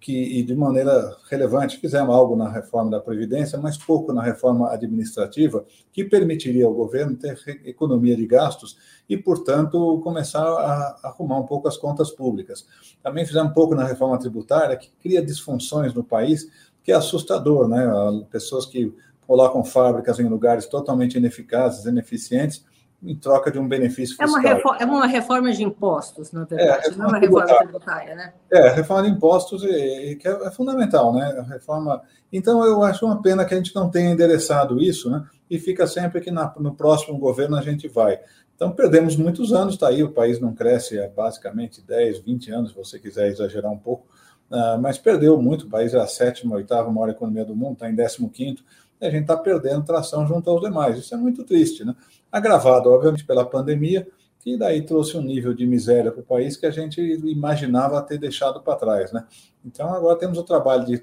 que, 0.04 0.38
e 0.38 0.42
de 0.42 0.54
maneira 0.54 1.16
relevante, 1.30 1.78
fizemos 1.78 2.14
algo 2.14 2.36
na 2.36 2.50
reforma 2.50 2.90
da 2.90 3.00
Previdência, 3.00 3.58
mas 3.58 3.78
pouco 3.78 4.12
na 4.12 4.22
reforma 4.22 4.70
administrativa, 4.70 5.64
que 5.90 6.04
permitiria 6.04 6.66
ao 6.66 6.74
governo 6.74 7.16
ter 7.16 7.40
economia 7.64 8.14
de 8.14 8.26
gastos 8.26 8.76
e, 9.08 9.16
portanto, 9.16 9.98
começar 10.04 10.44
a 10.44 11.00
arrumar 11.04 11.38
um 11.38 11.46
pouco 11.46 11.68
as 11.68 11.78
contas 11.78 12.10
públicas. 12.10 12.66
Também 13.02 13.24
fizemos 13.24 13.54
pouco 13.54 13.74
na 13.74 13.82
reforma 13.82 14.18
tributária, 14.18 14.76
que 14.76 14.90
cria 15.02 15.24
disfunções 15.24 15.94
no 15.94 16.04
país, 16.04 16.50
que 16.82 16.92
é 16.92 16.94
assustador, 16.94 17.66
né? 17.66 17.86
Pessoas 18.30 18.66
que 18.66 18.92
colocam 19.26 19.64
fábricas 19.64 20.20
em 20.20 20.28
lugares 20.28 20.66
totalmente 20.66 21.16
ineficazes, 21.16 21.86
ineficientes, 21.86 22.62
em 23.04 23.14
troca 23.14 23.50
de 23.50 23.58
um 23.58 23.68
benefício 23.68 24.16
fiscal. 24.16 24.26
É 24.26 24.30
uma 24.30 24.40
reforma, 24.40 24.78
é 24.80 24.84
uma 24.84 25.06
reforma 25.06 25.52
de 25.52 25.62
impostos, 25.62 26.32
na 26.32 26.44
verdade, 26.44 26.88
é, 26.88 26.90
não 26.96 27.04
é 27.04 27.08
uma 27.08 27.18
reforma 27.18 27.58
tributária, 27.58 28.14
né? 28.14 28.32
É, 28.50 28.70
reforma 28.70 29.02
de 29.02 29.10
impostos 29.10 29.62
e, 29.62 30.16
que 30.16 30.26
é, 30.26 30.46
é, 30.46 30.50
fundamental, 30.50 31.12
né? 31.12 31.24
A 31.38 31.42
reforma. 31.42 32.02
Então, 32.32 32.64
eu 32.64 32.82
acho 32.82 33.04
uma 33.04 33.20
pena 33.20 33.44
que 33.44 33.52
a 33.54 33.56
gente 33.56 33.74
não 33.74 33.90
tenha 33.90 34.10
endereçado 34.10 34.80
isso, 34.80 35.10
né? 35.10 35.24
E 35.50 35.58
fica 35.58 35.86
sempre 35.86 36.20
que 36.20 36.30
na, 36.30 36.52
no 36.58 36.74
próximo 36.74 37.18
governo 37.18 37.56
a 37.56 37.62
gente 37.62 37.86
vai. 37.88 38.18
Então, 38.56 38.70
perdemos 38.70 39.16
muitos 39.16 39.52
anos, 39.52 39.74
está 39.74 39.88
aí, 39.88 40.02
o 40.02 40.12
país 40.12 40.40
não 40.40 40.54
cresce 40.54 40.98
há 40.98 41.08
basicamente 41.08 41.82
10, 41.82 42.20
20 42.20 42.52
anos, 42.52 42.70
se 42.70 42.76
você 42.76 42.98
quiser 42.98 43.28
exagerar 43.28 43.70
um 43.70 43.78
pouco, 43.78 44.06
uh, 44.50 44.80
mas 44.80 44.96
perdeu 44.96 45.40
muito, 45.42 45.66
o 45.66 45.68
país 45.68 45.92
é 45.92 45.98
a 45.98 46.06
sétima, 46.06 46.54
oitava 46.54 46.90
maior 46.90 47.10
economia 47.10 47.44
do 47.44 47.56
mundo, 47.56 47.74
está 47.74 47.90
em 47.90 47.96
15 47.96 48.28
quinto, 48.30 48.64
e 49.04 49.08
a 49.08 49.10
gente 49.10 49.22
está 49.22 49.36
perdendo 49.36 49.84
tração 49.84 50.26
junto 50.26 50.48
aos 50.50 50.60
demais. 50.60 50.98
Isso 50.98 51.14
é 51.14 51.16
muito 51.16 51.44
triste, 51.44 51.84
né? 51.84 51.94
agravado, 52.32 52.90
obviamente, 52.90 53.24
pela 53.24 53.44
pandemia, 53.44 54.08
que 54.40 54.58
daí 54.58 54.82
trouxe 54.82 55.16
um 55.16 55.22
nível 55.22 55.54
de 55.54 55.66
miséria 55.66 56.10
para 56.10 56.20
o 56.20 56.24
país 56.24 56.56
que 56.56 56.66
a 56.66 56.70
gente 56.70 57.00
imaginava 57.00 58.02
ter 58.02 58.18
deixado 58.18 58.60
para 58.60 58.76
trás. 58.76 59.12
Né? 59.12 59.24
Então, 59.64 59.94
agora 59.94 60.18
temos 60.18 60.36
o 60.36 60.42
trabalho 60.42 60.84
de 60.84 61.02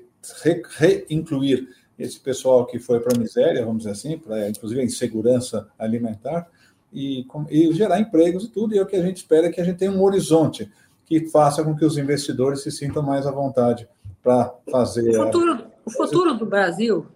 reincluir 1.08 1.70
esse 1.98 2.20
pessoal 2.20 2.66
que 2.66 2.80
foi 2.80 3.00
para 3.00 3.16
a 3.16 3.20
miséria, 3.20 3.64
vamos 3.64 3.80
dizer 3.80 3.92
assim, 3.92 4.18
para 4.18 4.50
inclusive 4.50 4.82
a 4.82 4.84
insegurança 4.84 5.68
alimentar, 5.80 6.48
e, 6.92 7.26
e, 7.50 7.74
gerar 7.74 8.00
empregos 8.00 8.44
e 8.44 8.50
tudo, 8.50 8.76
e 8.76 8.78
é 8.78 8.82
o 8.82 8.86
que 8.86 8.98
a 8.98 9.02
gente 9.02 9.18
espera 9.18 9.48
é 9.48 9.52
que 9.52 9.62
a 9.62 9.64
gente 9.64 9.78
tenha 9.78 9.92
um 9.92 10.04
horizonte 10.04 10.70
que 11.06 11.28
faça 11.30 11.64
com 11.64 11.76
que 11.76 11.86
os 11.86 11.98
investidores 11.98 12.62
se 12.62 12.72
sintam 12.72 13.02
mais 13.02 13.26
à 13.26 13.32
vontade 13.32 13.88
para 14.22 14.54
fazer. 14.70 15.10
O 15.10 15.26
futuro, 15.26 15.54
a... 15.54 15.68
o 15.86 15.92
futuro 15.92 16.34
do 16.34 16.46
Brasil 16.46 17.08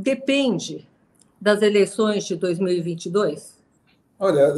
depende 0.00 0.86
das 1.40 1.62
eleições 1.62 2.24
de 2.24 2.36
2022? 2.36 3.58
Olha, 4.18 4.54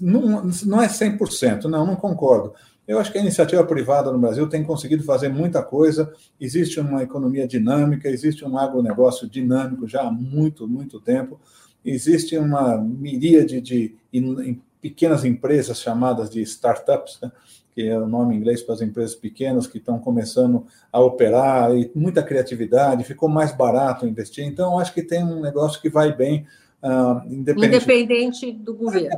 não, 0.00 0.44
não 0.64 0.82
é 0.82 0.88
100%, 0.88 1.64
não, 1.64 1.86
não 1.86 1.96
concordo. 1.96 2.54
Eu 2.86 3.00
acho 3.00 3.10
que 3.10 3.18
a 3.18 3.20
iniciativa 3.20 3.64
privada 3.64 4.12
no 4.12 4.18
Brasil 4.18 4.48
tem 4.48 4.62
conseguido 4.62 5.02
fazer 5.02 5.28
muita 5.28 5.62
coisa. 5.62 6.12
Existe 6.40 6.78
uma 6.78 7.02
economia 7.02 7.46
dinâmica, 7.46 8.08
existe 8.08 8.44
um 8.44 8.56
agronegócio 8.56 9.28
dinâmico 9.28 9.88
já 9.88 10.02
há 10.02 10.10
muito, 10.10 10.68
muito 10.68 11.00
tempo. 11.00 11.40
Existe 11.84 12.38
uma 12.38 12.78
miríade 12.78 13.60
de, 13.60 13.94
de 14.12 14.58
pequenas 14.80 15.24
empresas 15.24 15.80
chamadas 15.80 16.30
de 16.30 16.40
startups, 16.42 17.18
né? 17.20 17.32
Que 17.76 17.86
é 17.86 17.98
o 17.98 18.08
nome 18.08 18.34
em 18.34 18.38
inglês 18.38 18.62
para 18.62 18.74
as 18.74 18.80
empresas 18.80 19.14
pequenas 19.14 19.66
que 19.66 19.76
estão 19.76 19.98
começando 19.98 20.66
a 20.90 20.98
operar, 20.98 21.76
e 21.76 21.90
muita 21.94 22.22
criatividade, 22.22 23.04
ficou 23.04 23.28
mais 23.28 23.52
barato 23.52 24.06
investir. 24.06 24.46
Então, 24.46 24.78
acho 24.78 24.94
que 24.94 25.02
tem 25.02 25.22
um 25.22 25.42
negócio 25.42 25.78
que 25.82 25.90
vai 25.90 26.10
bem, 26.10 26.46
uh, 26.82 27.20
independente, 27.30 27.76
independente 27.76 28.52
do 28.52 28.72
governo. 28.72 29.10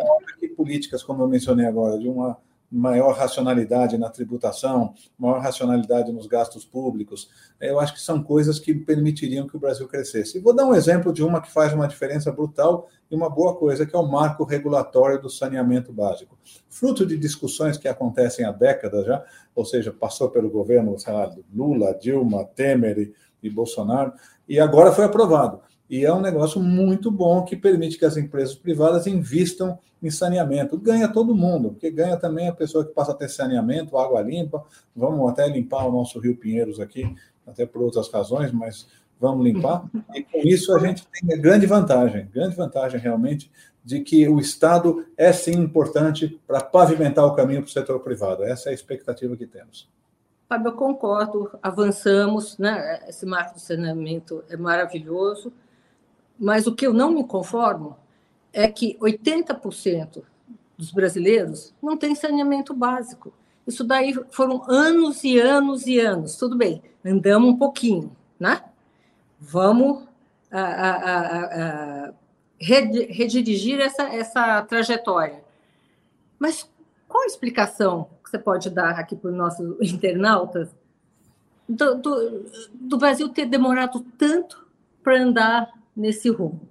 E 0.43 0.49
políticas, 0.49 1.05
como 1.05 1.23
eu 1.23 1.29
mencionei 1.29 1.67
agora, 1.67 2.01
de 2.01 2.09
uma 2.09 2.37
maior 2.71 3.15
racionalidade 3.15 3.97
na 3.97 4.11
tributação, 4.11 4.95
maior 5.19 5.41
racionalidade 5.41 6.13
nos 6.13 6.27
gastos 6.27 6.65
públicos. 6.65 7.31
Eu 7.59 7.81
acho 7.81 7.95
que 7.95 8.01
são 8.01 8.23
coisas 8.23 8.59
que 8.59 8.75
permitiriam 8.75 9.47
que 9.47 9.57
o 9.57 9.61
Brasil 9.61 9.89
crescesse. 9.89 10.39
Vou 10.39 10.55
dar 10.55 10.67
um 10.67 10.75
exemplo 10.75 11.13
de 11.13 11.23
uma 11.23 11.41
que 11.41 11.51
faz 11.51 11.73
uma 11.73 11.89
diferença 11.89 12.31
brutal 12.31 12.89
e 13.11 13.15
uma 13.15 13.31
boa 13.31 13.57
coisa, 13.57 13.87
que 13.87 13.97
é 13.97 13.99
o 13.99 14.07
marco 14.07 14.45
regulatório 14.45 15.21
do 15.21 15.31
saneamento 15.31 15.93
básico. 15.93 16.39
Fruto 16.69 17.07
de 17.07 17.17
discussões 17.17 17.79
que 17.79 17.89
acontecem 17.89 18.45
há 18.45 18.53
décadas 18.53 19.07
já, 19.07 19.25
ou 19.55 19.65
seja, 19.65 19.93
passou 19.93 20.31
pelo 20.31 20.51
governo 20.51 20.95
lá, 21.07 21.35
Lula, 21.55 21.95
Dilma, 21.95 22.45
Temer 22.45 23.13
e 23.43 23.49
Bolsonaro, 23.49 24.13
e 24.47 24.61
agora 24.61 24.93
foi 24.93 25.05
aprovado. 25.05 25.61
E 25.89 26.05
é 26.05 26.13
um 26.13 26.21
negócio 26.21 26.61
muito 26.61 27.11
bom 27.11 27.43
que 27.45 27.57
permite 27.57 27.99
que 27.99 28.05
as 28.05 28.17
empresas 28.17 28.55
privadas 28.55 29.07
invistam 29.07 29.79
em 30.03 30.11
saneamento. 30.11 30.77
Ganha 30.77 31.09
todo 31.09 31.35
mundo, 31.35 31.71
porque 31.71 31.91
ganha 31.91 32.17
também 32.17 32.49
a 32.49 32.53
pessoa 32.53 32.85
que 32.85 32.93
passa 32.93 33.13
a 33.13 33.15
ter 33.15 33.29
saneamento, 33.29 33.97
água 33.97 34.21
limpa. 34.21 34.65
Vamos 34.95 35.31
até 35.31 35.49
limpar 35.49 35.87
o 35.87 35.93
nosso 35.93 36.19
Rio 36.21 36.37
Pinheiros 36.37 36.79
aqui, 36.79 37.15
até 37.47 37.65
por 37.65 37.83
outras 37.83 38.11
razões, 38.11 38.53
mas 38.53 38.87
vamos 39.19 39.45
limpar. 39.45 39.85
E 40.15 40.23
com 40.23 40.41
isso 40.47 40.75
a 40.75 40.79
gente 40.79 41.07
tem 41.09 41.41
grande 41.41 41.67
vantagem, 41.67 42.29
grande 42.33 42.55
vantagem 42.55 43.01
realmente, 43.01 43.51
de 43.83 44.01
que 44.01 44.29
o 44.29 44.39
Estado 44.39 45.07
é 45.17 45.33
sim 45.33 45.55
importante 45.55 46.39
para 46.47 46.61
pavimentar 46.61 47.25
o 47.25 47.35
caminho 47.35 47.63
para 47.63 47.69
o 47.69 47.73
setor 47.73 48.01
privado. 48.01 48.45
Essa 48.45 48.69
é 48.69 48.73
a 48.73 48.75
expectativa 48.75 49.35
que 49.35 49.47
temos. 49.47 49.89
Fábio, 50.49 50.69
eu 50.69 50.73
concordo, 50.73 51.51
avançamos, 51.63 52.57
né? 52.59 53.01
esse 53.09 53.27
marco 53.27 53.55
do 53.55 53.61
saneamento 53.61 54.43
é 54.49 54.57
maravilhoso, 54.57 55.53
mas 56.39 56.67
o 56.67 56.75
que 56.75 56.87
eu 56.87 56.93
não 56.93 57.11
me 57.11 57.25
conformo 57.25 57.97
é 58.53 58.69
que 58.69 58.97
80% 58.99 60.23
dos 60.77 60.93
brasileiros 60.93 61.75
não 61.83 61.97
têm 61.97 62.15
saneamento 62.15 62.73
básico. 62.73 63.33
Isso 63.67 63.85
daí 63.85 64.15
foram 64.31 64.63
anos 64.69 65.25
e 65.25 65.39
anos 65.39 65.87
e 65.87 65.99
anos. 65.99 66.37
Tudo 66.37 66.57
bem, 66.57 66.83
andamos 67.05 67.51
um 67.51 67.57
pouquinho, 67.57 68.17
né? 68.39 68.63
Vamos 69.41 70.05
a, 70.51 70.61
a, 70.61 71.45
a, 72.07 72.13
redirigir 72.61 73.81
essa, 73.81 74.05
essa 74.05 74.63
trajetória. 74.63 75.45
Mas 76.39 76.69
qual 77.07 77.25
a 77.25 77.27
explicação 77.27 78.09
que 78.23 78.31
você 78.31 78.39
pode 78.39 78.71
dar 78.71 78.91
aqui 78.99 79.17
para 79.17 79.31
os 79.31 79.37
nossos 79.37 79.77
internautas 79.93 80.69
do, 81.69 81.97
do, 81.97 82.47
do 82.73 82.97
Brasil 82.97 83.29
ter 83.29 83.47
demorado 83.47 84.01
tanto 84.17 84.67
para 85.03 85.21
andar 85.21 85.78
nesse 85.99 86.31
rumo? 86.31 86.69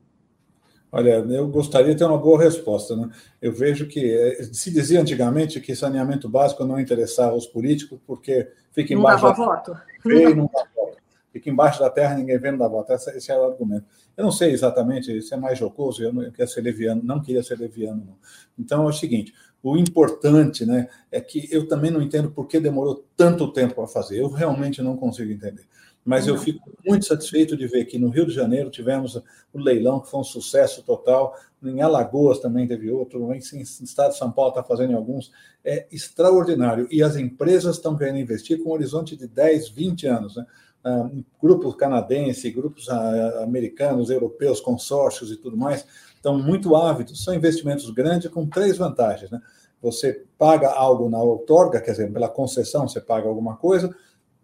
Olha, 0.90 1.16
eu 1.30 1.48
gostaria 1.50 1.92
de 1.92 2.00
ter 2.00 2.06
uma 2.06 2.18
boa 2.18 2.42
resposta. 2.42 2.96
Né? 2.96 3.10
Eu 3.42 3.52
vejo 3.52 3.88
que 3.88 4.10
eh, 4.10 4.44
se 4.54 4.72
dizia 4.72 5.02
antigamente 5.02 5.60
que 5.60 5.76
saneamento 5.76 6.30
básico 6.30 6.64
não 6.64 6.80
interessava 6.80 7.34
aos 7.34 7.46
políticos 7.46 8.00
porque 8.08 8.50
fica 8.72 8.94
embaixo 8.94 9.26
não 9.26 9.32
dava 9.32 9.46
da 9.46 9.56
voto. 9.56 9.78
Vê, 10.06 10.34
não 10.34 10.50
dá 10.52 10.66
voto. 10.74 10.98
Fica 11.32 11.50
embaixo 11.50 11.80
da 11.82 11.90
terra, 11.90 12.16
ninguém 12.16 12.40
vê, 12.40 12.52
não 12.52 12.58
dá 12.58 12.68
voto. 12.70 12.94
Esse, 12.94 13.18
esse 13.18 13.32
é 13.32 13.38
o 13.38 13.44
argumento. 13.44 13.86
Eu 14.16 14.24
não 14.24 14.32
sei 14.32 14.52
exatamente, 14.52 15.16
isso 15.16 15.34
é 15.34 15.38
mais 15.38 15.60
jocoso, 15.60 16.02
eu 16.02 16.14
não 16.14 16.24
eu 16.24 16.32
queria 16.32 16.48
ser 16.48 16.62
leviano, 16.62 17.02
não 17.04 17.22
queria 17.22 17.44
ser 17.44 17.60
leviano. 17.60 18.04
Não. 18.08 18.16
Então 18.58 18.84
é 18.86 18.88
o 18.88 18.94
seguinte: 18.94 19.34
o 19.62 19.78
importante 19.78 20.66
né, 20.66 20.88
é 21.12 21.20
que 21.20 21.50
eu 21.52 21.68
também 21.68 21.92
não 21.92 22.02
entendo 22.02 22.32
por 22.32 22.48
que 22.48 22.62
demorou 22.62 23.06
tanto 23.16 23.52
tempo 23.52 23.76
para 23.76 23.88
fazer. 23.88 24.22
Eu 24.22 24.30
realmente 24.30 24.82
não 24.82 24.96
consigo 24.96 25.32
entender 25.32 25.68
mas 26.08 26.26
eu 26.26 26.38
fico 26.38 26.72
muito 26.86 27.06
satisfeito 27.06 27.58
de 27.58 27.68
ver 27.68 27.84
que 27.84 28.00
no 28.00 28.08
Rio 28.08 28.26
de 28.26 28.34
Janeiro 28.34 28.70
tivemos 28.70 29.22
o 29.52 29.60
leilão, 29.60 30.00
que 30.00 30.10
foi 30.10 30.22
um 30.22 30.24
sucesso 30.24 30.82
total, 30.82 31.36
em 31.62 31.82
Alagoas 31.82 32.40
também 32.40 32.66
teve 32.66 32.90
outro, 32.90 33.34
em 33.34 33.40
estado 33.40 34.14
de 34.14 34.18
São 34.18 34.32
Paulo 34.32 34.52
está 34.52 34.64
fazendo 34.64 34.96
alguns, 34.96 35.34
é 35.66 35.86
extraordinário. 35.92 36.88
E 36.90 37.04
as 37.04 37.18
empresas 37.18 37.76
estão 37.76 37.98
querendo 37.98 38.20
investir 38.20 38.64
com 38.64 38.70
um 38.70 38.74
horizonte 38.74 39.18
de 39.18 39.28
10, 39.28 39.68
20 39.68 40.08
anos. 40.08 40.38
Né? 40.38 40.46
Ah, 40.82 41.10
grupos 41.44 41.76
canadenses, 41.76 42.56
grupos 42.56 42.88
ah, 42.88 43.42
americanos, 43.44 44.10
europeus, 44.10 44.62
consórcios 44.62 45.30
e 45.30 45.36
tudo 45.36 45.58
mais, 45.58 45.86
estão 46.16 46.40
muito 46.40 46.74
ávidos. 46.74 47.22
São 47.22 47.34
investimentos 47.34 47.90
grandes 47.90 48.32
com 48.32 48.48
três 48.48 48.78
vantagens. 48.78 49.30
Né? 49.30 49.42
Você 49.82 50.24
paga 50.38 50.70
algo 50.70 51.10
na 51.10 51.22
outorga, 51.22 51.82
quer 51.82 51.92
dizer, 51.92 52.14
pela 52.14 52.30
concessão 52.30 52.88
você 52.88 53.02
paga 53.02 53.28
alguma 53.28 53.58
coisa, 53.58 53.94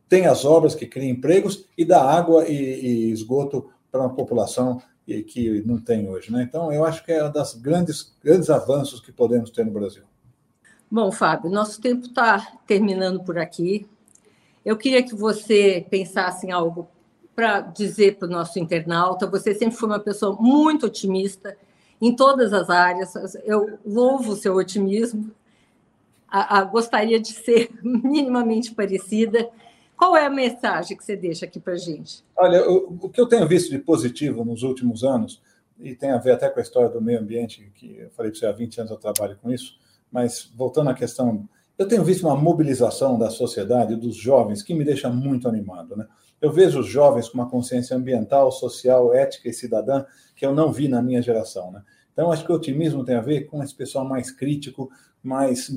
tem 0.07 0.25
as 0.25 0.45
obras 0.45 0.75
que 0.75 0.85
criam 0.85 1.09
empregos 1.09 1.67
e 1.77 1.83
dá 1.85 2.03
água 2.03 2.47
e, 2.47 2.53
e 2.53 3.11
esgoto 3.11 3.69
para 3.91 4.01
uma 4.01 4.13
população 4.13 4.81
que 5.05 5.61
não 5.65 5.79
tem 5.79 6.09
hoje. 6.09 6.31
Né? 6.31 6.43
Então, 6.43 6.71
eu 6.71 6.85
acho 6.85 7.03
que 7.03 7.11
é 7.11 7.23
um 7.23 7.31
dos 7.31 7.53
grandes, 7.55 8.15
grandes 8.23 8.49
avanços 8.49 9.01
que 9.01 9.11
podemos 9.11 9.49
ter 9.49 9.65
no 9.65 9.71
Brasil. 9.71 10.03
Bom, 10.89 11.11
Fábio, 11.11 11.49
nosso 11.49 11.81
tempo 11.81 12.05
está 12.05 12.59
terminando 12.65 13.23
por 13.23 13.37
aqui. 13.37 13.87
Eu 14.63 14.77
queria 14.77 15.03
que 15.03 15.15
você 15.15 15.85
pensasse 15.89 16.47
em 16.47 16.51
algo 16.51 16.87
para 17.35 17.61
dizer 17.61 18.17
para 18.17 18.27
o 18.27 18.31
nosso 18.31 18.59
internauta. 18.59 19.27
Você 19.27 19.53
sempre 19.53 19.75
foi 19.75 19.89
uma 19.89 19.99
pessoa 19.99 20.37
muito 20.39 20.85
otimista 20.85 21.57
em 21.99 22.15
todas 22.15 22.53
as 22.53 22.69
áreas. 22.69 23.13
Eu 23.43 23.79
louvo 23.85 24.33
o 24.33 24.35
seu 24.35 24.55
otimismo. 24.55 25.31
A, 26.27 26.59
a, 26.59 26.63
gostaria 26.63 27.19
de 27.19 27.29
ser 27.33 27.71
minimamente 27.83 28.73
parecida. 28.73 29.49
Qual 29.97 30.17
é 30.17 30.25
a 30.25 30.29
mensagem 30.29 30.97
que 30.97 31.03
você 31.03 31.15
deixa 31.15 31.45
aqui 31.45 31.59
para 31.59 31.75
gente? 31.75 32.23
Olha, 32.35 32.69
o, 32.69 32.97
o, 33.01 33.09
que 33.09 33.21
eu 33.21 33.27
tenho 33.27 33.47
visto 33.47 33.69
de 33.69 33.79
positivo 33.79 34.43
nos 34.43 34.63
últimos 34.63 35.03
anos, 35.03 35.41
e 35.79 35.95
tem 35.95 36.11
a 36.11 36.17
ver 36.17 36.31
até 36.31 36.49
com 36.49 36.59
a 36.59 36.63
história 36.63 36.89
do 36.89 37.01
meio 37.01 37.19
ambiente, 37.19 37.71
que 37.75 37.97
eu 37.97 38.09
falei 38.11 38.31
para 38.31 38.39
você 38.39 38.45
há 38.45 38.51
20 38.51 38.79
anos 38.79 38.91
eu 38.91 38.97
trabalho 38.97 39.37
com 39.41 39.51
isso, 39.51 39.77
mas 40.11 40.51
voltando 40.55 40.89
à 40.89 40.93
questão 40.93 41.47
eu 41.77 41.87
tenho 41.87 42.03
visto 42.03 42.25
uma 42.27 42.35
mobilização 42.35 43.17
da 43.17 43.29
sociedade, 43.29 43.95
dos 43.95 44.15
jovens, 44.15 44.61
que 44.61 44.73
me 44.73 44.85
deixa 44.85 45.09
muito 45.09 45.47
animado. 45.47 45.95
Né? 45.95 46.07
Eu 46.39 46.51
vejo 46.51 46.79
os 46.79 46.87
jovens 46.87 47.27
com 47.27 47.37
uma 47.37 47.49
consciência 47.49 47.97
ambiental, 47.97 48.51
social, 48.51 49.13
ética 49.13 49.49
e 49.49 49.53
cidadã 49.53 50.05
que 50.35 50.45
eu 50.45 50.53
não 50.53 50.71
vi 50.71 50.87
na 50.87 51.01
minha 51.01 51.21
geração. 51.21 51.71
Né? 51.71 51.81
Então, 52.11 52.31
acho 52.31 52.45
que 52.45 52.51
o 52.51 52.55
otimismo 52.55 53.03
tem 53.03 53.15
a 53.15 53.21
ver 53.21 53.45
com 53.45 53.63
esse 53.63 53.73
pessoal 53.73 54.05
mais 54.05 54.29
crítico, 54.29 54.91
mais, 55.21 55.71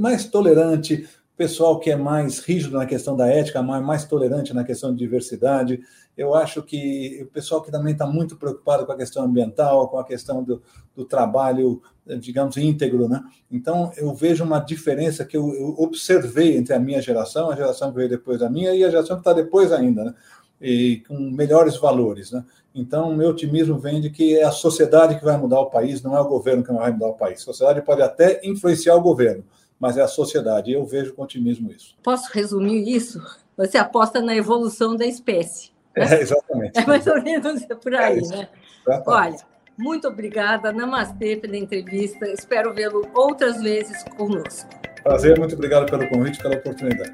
mais 0.00 0.24
tolerante, 0.24 1.08
pessoal 1.36 1.78
que 1.80 1.90
é 1.90 1.96
mais 1.96 2.38
rígido 2.38 2.76
na 2.76 2.86
questão 2.86 3.16
da 3.16 3.28
ética, 3.28 3.62
mais, 3.62 3.84
mais 3.84 4.04
tolerante 4.04 4.54
na 4.54 4.64
questão 4.64 4.92
de 4.92 4.98
diversidade. 4.98 5.80
Eu 6.16 6.34
acho 6.34 6.62
que 6.62 7.20
o 7.22 7.26
pessoal 7.26 7.60
que 7.60 7.72
também 7.72 7.92
está 7.92 8.06
muito 8.06 8.36
preocupado 8.36 8.86
com 8.86 8.92
a 8.92 8.96
questão 8.96 9.24
ambiental, 9.24 9.88
com 9.88 9.98
a 9.98 10.04
questão 10.04 10.44
do, 10.44 10.62
do 10.94 11.04
trabalho, 11.04 11.82
digamos, 12.20 12.56
íntegro. 12.56 13.08
Né? 13.08 13.20
Então, 13.50 13.90
eu 13.96 14.14
vejo 14.14 14.44
uma 14.44 14.60
diferença 14.60 15.24
que 15.24 15.36
eu, 15.36 15.52
eu, 15.54 15.74
observei 15.78 16.56
entre 16.56 16.72
a 16.72 16.78
minha 16.78 17.02
geração, 17.02 17.50
a 17.50 17.56
geração 17.56 17.90
que 17.90 17.96
veio 17.96 18.08
depois 18.08 18.38
da 18.38 18.48
minha, 18.48 18.72
e 18.74 18.84
a 18.84 18.90
geração 18.90 19.16
que 19.16 19.20
está 19.20 19.32
depois 19.32 19.72
ainda, 19.72 20.04
né? 20.04 20.14
e 20.60 21.02
com 21.08 21.18
melhores 21.18 21.76
valores. 21.76 22.30
Né? 22.30 22.44
Então, 22.74 23.14
meu 23.14 23.30
otimismo 23.30 23.78
vem 23.78 24.00
de 24.00 24.10
que 24.10 24.36
é 24.36 24.44
a 24.44 24.50
sociedade 24.50 25.18
que 25.18 25.24
vai 25.24 25.36
mudar 25.36 25.60
o 25.60 25.70
país, 25.70 26.02
não 26.02 26.16
é 26.16 26.20
o 26.20 26.28
governo 26.28 26.62
que 26.62 26.72
vai 26.72 26.92
mudar 26.92 27.08
o 27.08 27.14
país. 27.14 27.40
A 27.40 27.44
sociedade 27.44 27.82
pode 27.82 28.02
até 28.02 28.40
influenciar 28.44 28.94
o 28.96 29.00
governo, 29.00 29.44
mas 29.84 29.98
é 29.98 30.00
a 30.00 30.08
sociedade. 30.08 30.70
E 30.70 30.74
eu 30.74 30.86
vejo 30.86 31.12
com 31.12 31.22
otimismo 31.22 31.70
isso. 31.70 31.94
Posso 32.02 32.32
resumir 32.32 32.88
isso? 32.88 33.20
Você 33.54 33.76
aposta 33.76 34.22
na 34.22 34.34
evolução 34.34 34.96
da 34.96 35.04
espécie. 35.04 35.72
Né? 35.94 36.06
É, 36.10 36.22
exatamente. 36.22 36.80
É 36.80 36.86
mais 36.86 37.06
ou 37.06 37.22
menos 37.22 37.66
por 37.82 37.94
aí, 37.94 38.16
é 38.16 38.28
né? 38.28 38.48
Exatamente. 38.88 39.04
Olha, 39.06 39.36
muito 39.76 40.08
obrigada, 40.08 40.72
Namastê, 40.72 41.36
pela 41.36 41.58
entrevista. 41.58 42.26
Espero 42.26 42.72
vê-lo 42.72 43.06
outras 43.12 43.62
vezes 43.62 44.02
conosco. 44.16 44.70
Prazer, 45.02 45.38
muito 45.38 45.54
obrigado 45.54 45.84
pelo 45.84 46.08
convite 46.08 46.38
e 46.38 46.42
pela 46.42 46.54
oportunidade. 46.54 47.12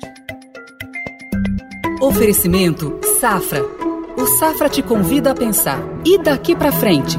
Oferecimento 2.01 3.01
Safra. 3.19 3.65
O 4.17 4.27
Safra 4.39 4.69
te 4.69 4.81
convida 4.81 5.33
a 5.33 5.35
pensar. 5.35 5.81
E 6.07 6.23
daqui 6.23 6.55
para 6.55 6.71
frente? 6.71 7.19